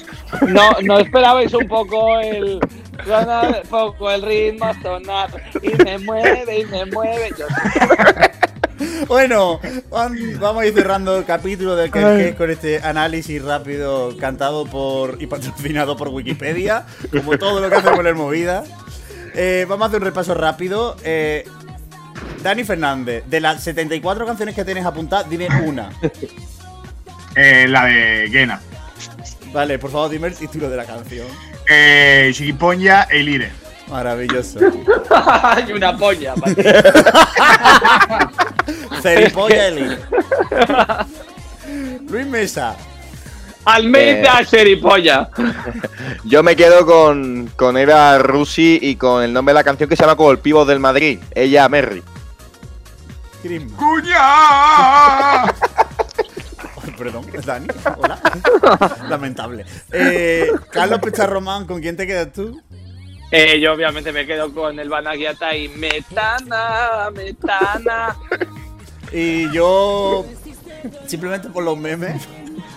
no, 0.47 0.71
no 0.81 0.99
esperabais 0.99 1.53
un 1.53 1.67
poco 1.67 2.19
el. 2.19 2.59
sonar, 3.05 3.63
poco 3.69 4.11
el 4.11 4.21
ritmo 4.21 4.73
sonar. 4.81 5.29
Y 5.61 5.83
me 5.83 5.97
mueve, 5.99 6.59
y 6.59 6.65
me 6.65 6.85
mueve. 6.87 7.29
Yo, 7.37 7.45
Bueno, 9.07 9.59
vamos 9.91 10.63
a 10.63 10.65
ir 10.65 10.73
cerrando 10.73 11.17
el 11.17 11.25
capítulo 11.25 11.75
del 11.75 11.91
que 11.91 12.35
con 12.37 12.49
este 12.49 12.79
análisis 12.81 13.41
rápido 13.41 14.15
cantado 14.17 14.65
por 14.65 15.21
y 15.21 15.27
patrocinado 15.27 15.97
por 15.97 16.09
Wikipedia, 16.09 16.85
como 17.11 17.37
todo 17.37 17.59
lo 17.59 17.69
que 17.69 17.75
hace 17.75 17.91
poner 17.91 18.15
movida. 18.15 18.63
Eh, 19.33 19.65
vamos 19.67 19.85
a 19.85 19.87
hacer 19.87 19.99
un 19.99 20.05
repaso 20.05 20.33
rápido. 20.33 20.95
Eh, 21.03 21.45
Dani 22.41 22.63
Fernández, 22.63 23.23
de 23.27 23.41
las 23.41 23.63
74 23.63 24.25
canciones 24.25 24.55
que 24.55 24.63
tienes 24.63 24.85
apuntadas, 24.85 25.29
dime 25.29 25.47
una. 25.63 25.89
Eh, 27.35 27.67
la 27.69 27.85
de 27.85 28.27
Gena. 28.31 28.59
Vale, 29.53 29.77
por 29.77 29.91
favor, 29.91 30.09
dime 30.09 30.27
el 30.27 30.35
título 30.35 30.67
de 30.67 30.75
la 30.75 30.83
canción. 30.83 31.27
Eh, 31.69 32.31
Chiquipoña 32.33 33.03
e 33.03 33.19
Lire. 33.19 33.51
Maravilloso. 33.87 34.59
y 35.67 35.71
una 35.71 35.95
polla. 35.95 36.33
Ceripolla 39.03 39.67
Eli. 39.67 39.97
Luis 42.09 42.27
Mesa. 42.27 42.75
Almeida 43.65 44.43
Seripolla. 44.45 45.29
Yo 46.23 46.43
me 46.43 46.55
quedo 46.55 46.85
con, 46.85 47.51
con 47.55 47.77
Eva 47.77 48.17
Rusi 48.17 48.79
y 48.81 48.95
con 48.95 49.23
el 49.23 49.33
nombre 49.33 49.53
de 49.53 49.59
la 49.59 49.63
canción 49.63 49.89
que 49.89 49.95
se 49.95 50.03
llama 50.03 50.15
como 50.15 50.31
el 50.31 50.39
pivo 50.39 50.65
del 50.65 50.79
Madrid. 50.79 51.19
Ella 51.35 51.69
Merry. 51.69 52.03
¡Cuña! 53.77 55.45
Perdón, 56.97 57.25
Dani. 57.45 57.67
Hola. 57.97 58.19
Lamentable. 59.07 59.65
Eh, 59.93 60.51
Carlos 60.69 60.99
Pecharromán, 60.99 61.65
¿con 61.65 61.79
quién 61.79 61.95
te 61.95 62.05
quedas 62.05 62.33
tú? 62.33 62.61
Eh, 63.31 63.59
yo 63.61 63.73
obviamente 63.73 64.11
me 64.11 64.25
quedo 64.25 64.53
con 64.53 64.77
el 64.79 64.89
Banagiata 64.89 65.55
y 65.55 65.69
Metana, 65.69 67.09
Metana. 67.13 68.17
Y 69.11 69.51
yo. 69.51 70.25
Simplemente 71.07 71.49
por 71.49 71.63
los 71.63 71.77
memes. 71.77 72.21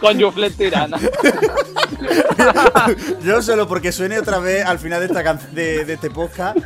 Con 0.01 0.21
Juflet 0.21 0.57
Tirana. 0.57 0.99
Yo 3.25 3.43
solo 3.43 3.69
porque 3.69 3.93
suene 3.93 4.19
otra 4.19 4.39
vez 4.39 4.65
al 4.65 4.79
final 4.79 5.01
de, 5.01 5.07
esta 5.07 5.23
can- 5.23 5.41
de, 5.53 5.85
de 5.85 5.93
este 5.95 6.11
podcast. 6.11 6.59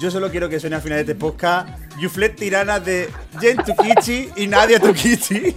Yo 0.00 0.10
solo 0.12 0.30
quiero 0.30 0.48
que 0.48 0.60
suene 0.60 0.76
al 0.76 0.82
final 0.82 0.98
de 0.98 1.02
este 1.02 1.14
podcast. 1.16 1.68
Yuflet 2.00 2.36
Tirana 2.36 2.78
de 2.78 3.10
Jen 3.40 3.56
Tukichi 3.56 4.30
y 4.36 4.46
Nadia 4.46 4.78
Tukichi. 4.78 5.54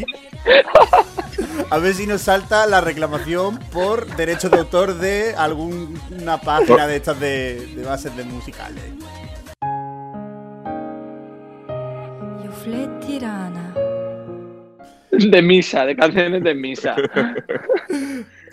A 1.70 1.78
ver 1.78 1.94
si 1.94 2.08
nos 2.08 2.22
salta 2.22 2.66
la 2.66 2.82
reclamación 2.82 3.60
por 3.72 4.08
derechos 4.16 4.50
de 4.50 4.58
autor 4.58 4.96
de 4.96 5.36
alguna 5.38 6.42
página 6.42 6.88
de 6.88 6.96
estas 6.96 7.20
de, 7.20 7.68
de 7.76 7.84
bases 7.84 8.16
de 8.18 8.24
musicales. 8.24 8.84
De 15.12 15.42
misa, 15.42 15.86
de 15.86 15.96
canciones 15.96 16.44
de 16.44 16.56
misa. 16.56 16.96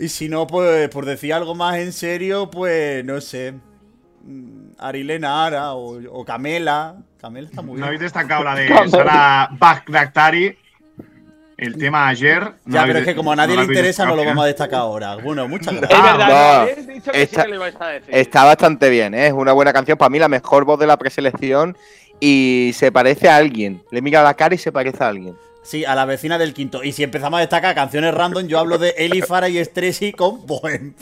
Y 0.01 0.07
si 0.07 0.29
no, 0.29 0.47
pues 0.47 0.87
por 0.89 1.05
decir 1.05 1.33
algo 1.33 1.55
más 1.55 1.75
en 1.77 1.91
serio, 1.91 2.49
pues 2.49 3.03
no 3.03 3.19
sé. 3.19 3.53
mm, 4.23 4.69
Arilena 4.77 5.45
Ara 5.45 5.73
o, 5.73 5.99
o 6.19 6.23
Camela. 6.23 6.95
Camela 7.19 7.49
está 7.49 7.61
muy 7.61 7.71
¿No 7.71 7.75
bien. 7.75 7.83
habéis 7.83 7.99
destacado 8.01 8.45
la 8.45 8.55
de 8.55 8.69
Sara 8.89 9.49
Bagdactari? 9.51 10.57
El 11.57 11.77
tema 11.77 12.07
ayer. 12.07 12.41
¿No 12.63 12.73
Ya, 12.75 12.85
pero 12.85 12.99
es 12.99 13.05
que 13.05 13.13
como 13.15 13.33
a 13.33 13.35
nadie 13.35 13.55
no 13.57 13.63
le 13.63 13.67
interesa, 13.67 14.05
no 14.05 14.15
lo 14.15 14.23
vamos 14.23 14.45
a 14.45 14.47
destacar 14.47 14.79
ahora. 14.79 15.17
Bueno, 15.17 15.45
muchas 15.49 15.73
Es 15.73 15.81
gracias. 15.81 15.99
Ah, 16.01 16.11
verdad, 16.17 16.27
no. 16.29 16.33
no, 16.33 16.61
habéis 16.61 16.87
dicho 16.87 17.11
que 17.11 17.21
Esta- 17.21 17.41
sí 17.41 17.45
que 17.45 17.49
lo 17.49 17.55
ibais 17.55 17.75
a 17.81 17.87
decir. 17.87 18.15
Está 18.15 18.43
bastante 18.45 18.89
bien, 18.89 19.13
¿eh? 19.13 19.27
es 19.27 19.33
una 19.33 19.51
buena 19.51 19.73
canción. 19.73 19.97
Para 19.97 20.09
mí 20.09 20.17
la 20.19 20.29
mejor 20.29 20.63
voz 20.63 20.79
de 20.79 20.87
la 20.87 20.95
preselección 20.95 21.75
y 22.19 22.71
se 22.73 22.91
parece 22.91 23.29
a 23.29 23.37
alguien. 23.37 23.83
Le 23.91 24.01
mira 24.01 24.23
la 24.23 24.33
cara 24.33 24.55
y 24.55 24.57
se 24.57 24.71
parece 24.71 25.03
a 25.03 25.07
alguien. 25.07 25.35
Sí, 25.61 25.85
a 25.85 25.95
la 25.95 26.05
vecina 26.05 26.37
del 26.37 26.53
quinto. 26.53 26.83
Y 26.83 26.91
si 26.91 27.03
empezamos 27.03 27.37
a 27.37 27.41
destacar 27.41 27.75
canciones 27.75 28.13
random, 28.13 28.47
yo 28.47 28.59
hablo 28.59 28.77
de 28.77 28.95
Eli 28.97 29.21
Farah 29.21 29.49
y 29.49 29.63
Stressy 29.63 30.13
con 30.13 30.45
Bohem. 30.45 30.93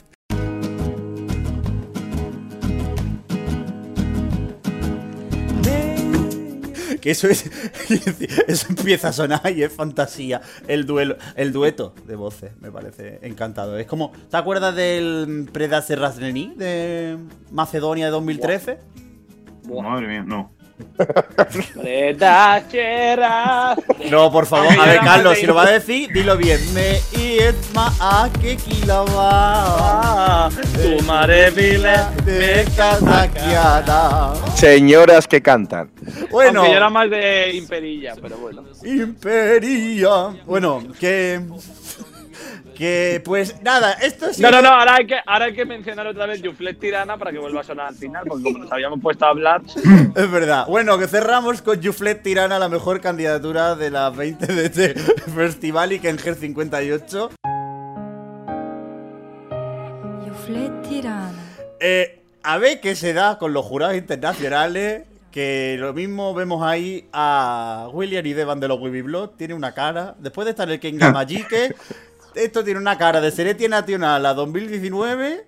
Que 7.02 7.12
eso 7.12 7.28
es. 7.28 7.50
Eso 8.48 8.68
empieza 8.70 9.10
a 9.10 9.14
sonar 9.14 9.52
y 9.56 9.64
es 9.64 9.72
fantasía. 9.72 10.42
El 10.68 10.86
duelo, 10.86 11.16
el 11.36 11.54
dueto 11.54 11.94
de 12.06 12.16
voces, 12.16 12.52
me 12.60 12.72
parece 12.72 13.20
encantado. 13.22 13.78
Es 13.78 13.88
como. 13.88 14.12
¿Te 14.30 14.36
acuerdas 14.36 14.76
del 14.76 15.48
Preda 15.54 15.82
Serrasneni 15.82 16.54
de 16.58 17.18
Macedonia 17.52 18.06
de 18.06 18.12
2013? 18.12 18.80
Madre 19.70 20.08
mía, 20.08 20.24
no. 20.26 20.57
No, 24.10 24.32
por 24.32 24.46
favor, 24.46 24.68
a 24.80 24.86
ver, 24.86 25.00
Carlos, 25.00 25.38
si 25.38 25.46
lo 25.46 25.56
va 25.56 25.64
a 25.64 25.72
decir, 25.72 26.12
dilo 26.12 26.38
bien. 26.38 26.60
Me 26.74 27.00
ietma 27.18 27.94
a 28.00 28.30
que 28.42 28.58
kilava. 28.58 29.08
Ah, 29.16 30.50
tu 30.52 31.04
madre 31.04 31.52
vile 31.52 31.96
De. 32.26 32.66
Señoras 34.56 35.28
que 35.28 35.42
cantan. 35.42 35.90
Bueno, 36.32 36.60
Aunque 36.60 36.72
yo 36.72 36.78
era 36.78 36.90
más 36.90 37.10
de 37.10 37.52
Imperilla, 37.54 38.16
pero 38.22 38.38
bueno. 38.38 38.64
Imperia. 38.84 40.36
Bueno, 40.46 40.84
que. 41.00 41.42
Que 42.78 43.24
pues 43.26 43.60
nada, 43.64 43.94
esto 43.94 44.32
sí. 44.32 44.40
No, 44.40 44.52
no, 44.52 44.62
no, 44.62 44.70
ahora 44.70 44.98
hay 44.98 45.08
que, 45.08 45.16
ahora 45.26 45.46
hay 45.46 45.54
que 45.54 45.66
mencionar 45.66 46.06
otra 46.06 46.28
vez 46.28 46.44
Juflet 46.46 46.80
Tirana 46.80 47.18
para 47.18 47.32
que 47.32 47.40
vuelva 47.40 47.62
a 47.62 47.64
sonar 47.64 47.88
al 47.88 47.96
final, 47.96 48.24
porque 48.28 48.44
como 48.44 48.60
nos 48.60 48.72
habíamos 48.72 49.02
puesto 49.02 49.26
a 49.26 49.30
hablar. 49.30 49.64
Es 50.16 50.32
verdad. 50.32 50.68
Bueno, 50.68 51.00
que 51.00 51.08
cerramos 51.08 51.64
con 51.64 51.82
Juflet 51.82 52.22
Tirana, 52.22 52.60
la 52.60 52.70
mejor 52.70 53.02
candidatura 53.02 53.76
de 53.76 53.90
las 53.90 54.16
20 54.16 54.46
de 54.46 54.66
este 54.66 54.94
festival 55.36 55.94
y 55.94 56.00
que 56.00 56.10
en 56.10 56.20
GER 56.20 56.36
58. 56.36 57.32
Io 60.26 60.34
fletti 60.46 61.02
rana. 61.02 61.32
Eh, 61.80 62.22
a 62.44 62.58
ver 62.60 62.80
qué 62.80 62.96
se 62.96 63.14
da 63.14 63.40
con 63.40 63.54
los 63.54 63.66
jurados 63.66 63.96
internacionales. 63.96 65.04
Que 65.32 65.78
lo 65.80 65.94
mismo 65.94 66.34
vemos 66.34 66.64
ahí 66.64 67.08
a 67.14 67.90
William 67.92 68.26
y 68.26 68.34
Devan 68.34 68.60
de 68.60 68.68
los 68.68 68.80
Blood. 68.80 69.32
Tiene 69.32 69.54
una 69.54 69.74
cara. 69.74 70.16
Después 70.20 70.46
de 70.46 70.52
estar 70.52 70.68
en 70.68 70.76
el 70.76 70.80
Kenga 70.80 71.12
Magique, 71.14 71.76
esto 72.38 72.64
tiene 72.64 72.80
una 72.80 72.98
cara 72.98 73.20
de 73.20 73.32
Seretia 73.32 73.68
Nacional 73.68 74.26
a 74.26 74.34
2019 74.34 75.48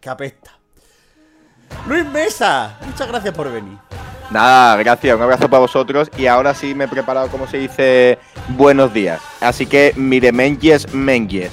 que 0.00 0.08
apesta. 0.08 0.52
Luis 1.86 2.06
Mesa, 2.06 2.78
muchas 2.86 3.08
gracias 3.08 3.34
por 3.34 3.52
venir. 3.52 3.76
Nada, 4.30 4.76
gracias, 4.76 5.16
un 5.16 5.22
abrazo 5.22 5.48
para 5.48 5.60
vosotros. 5.60 6.10
Y 6.16 6.26
ahora 6.26 6.54
sí 6.54 6.74
me 6.74 6.84
he 6.84 6.88
preparado, 6.88 7.28
como 7.28 7.46
se 7.46 7.58
dice, 7.58 8.18
buenos 8.48 8.92
días. 8.92 9.20
Así 9.40 9.66
que 9.66 9.92
mire, 9.96 10.32
menges, 10.32 10.92
menges. 10.94 11.50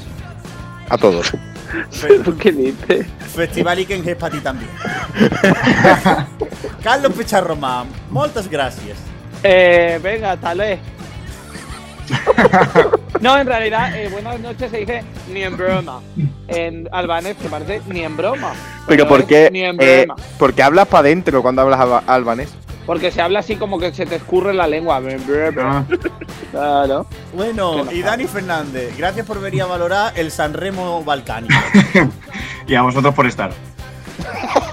A 0.89 0.97
todos. 0.97 1.31
¿Qué 2.39 2.51
dices? 2.51 3.07
Festival 3.33 3.79
Iken 3.79 4.07
es 4.07 4.15
para 4.15 4.35
ti 4.35 4.39
también. 4.39 4.69
Carlos 6.83 7.13
Picharromán, 7.13 7.87
muchas 8.09 8.47
gracias. 8.47 8.97
Eh, 9.43 9.99
venga, 10.01 10.37
tal 10.37 10.59
vez. 10.59 10.79
No, 13.21 13.37
en 13.37 13.47
realidad, 13.47 13.95
eh, 13.97 14.09
buenas 14.09 14.39
noches 14.41 14.69
se 14.69 14.77
dice 14.79 15.03
ni 15.33 15.41
en 15.41 15.55
broma. 15.57 16.01
En 16.47 16.87
albanés, 16.91 17.35
que 17.41 17.47
parece 17.47 17.81
ni 17.87 18.01
en 18.03 18.15
broma. 18.17 18.51
Pero 18.87 19.07
¿por 19.07 19.25
qué, 19.25 19.49
Ni 19.51 19.63
en 19.63 19.77
eh, 19.81 20.05
broma. 20.05 20.15
¿por 20.37 20.53
qué 20.53 20.61
hablas 20.63 20.87
para 20.87 20.99
adentro 20.99 21.41
cuando 21.41 21.61
hablas 21.61 21.79
alba- 21.79 22.03
albanés? 22.07 22.53
Porque 22.85 23.09
se 23.11 23.21
habla 23.21 23.39
así 23.39 23.55
como 23.55 23.79
que 23.79 23.91
se 23.93 24.05
te 24.05 24.15
escurre 24.17 24.53
la 24.53 24.67
lengua. 24.67 25.01
Ah, 25.59 25.83
Claro. 26.51 27.07
Bueno, 27.33 27.91
y 27.91 28.01
Dani 28.01 28.25
Fernández, 28.27 28.95
gracias 28.97 29.25
por 29.25 29.41
venir 29.41 29.63
a 29.63 29.65
valorar 29.65 30.13
el 30.17 30.29
Sanremo 30.29 31.03
balcánico. 31.03 31.55
y 32.67 32.75
a 32.75 32.81
vosotros 32.83 33.13
por 33.15 33.25
estar. 33.25 33.51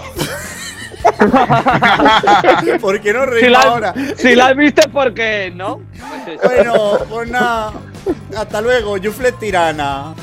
¿Por 2.81 3.01
qué 3.01 3.13
no 3.13 3.25
Si 3.25 3.31
reímos 3.31 3.51
la, 3.51 3.59
ahora? 3.71 3.95
si 4.17 4.35
la 4.35 4.47
has 4.49 4.57
visto, 4.57 4.91
¿por 4.91 5.15
qué 5.15 5.53
no? 5.55 5.81
Pues. 6.25 6.41
Bueno, 6.43 6.99
pues 7.09 7.31
nada. 7.31 7.73
Hasta 8.37 8.61
luego, 8.61 8.97
Juflet 9.03 9.39
Tirana. 9.39 10.15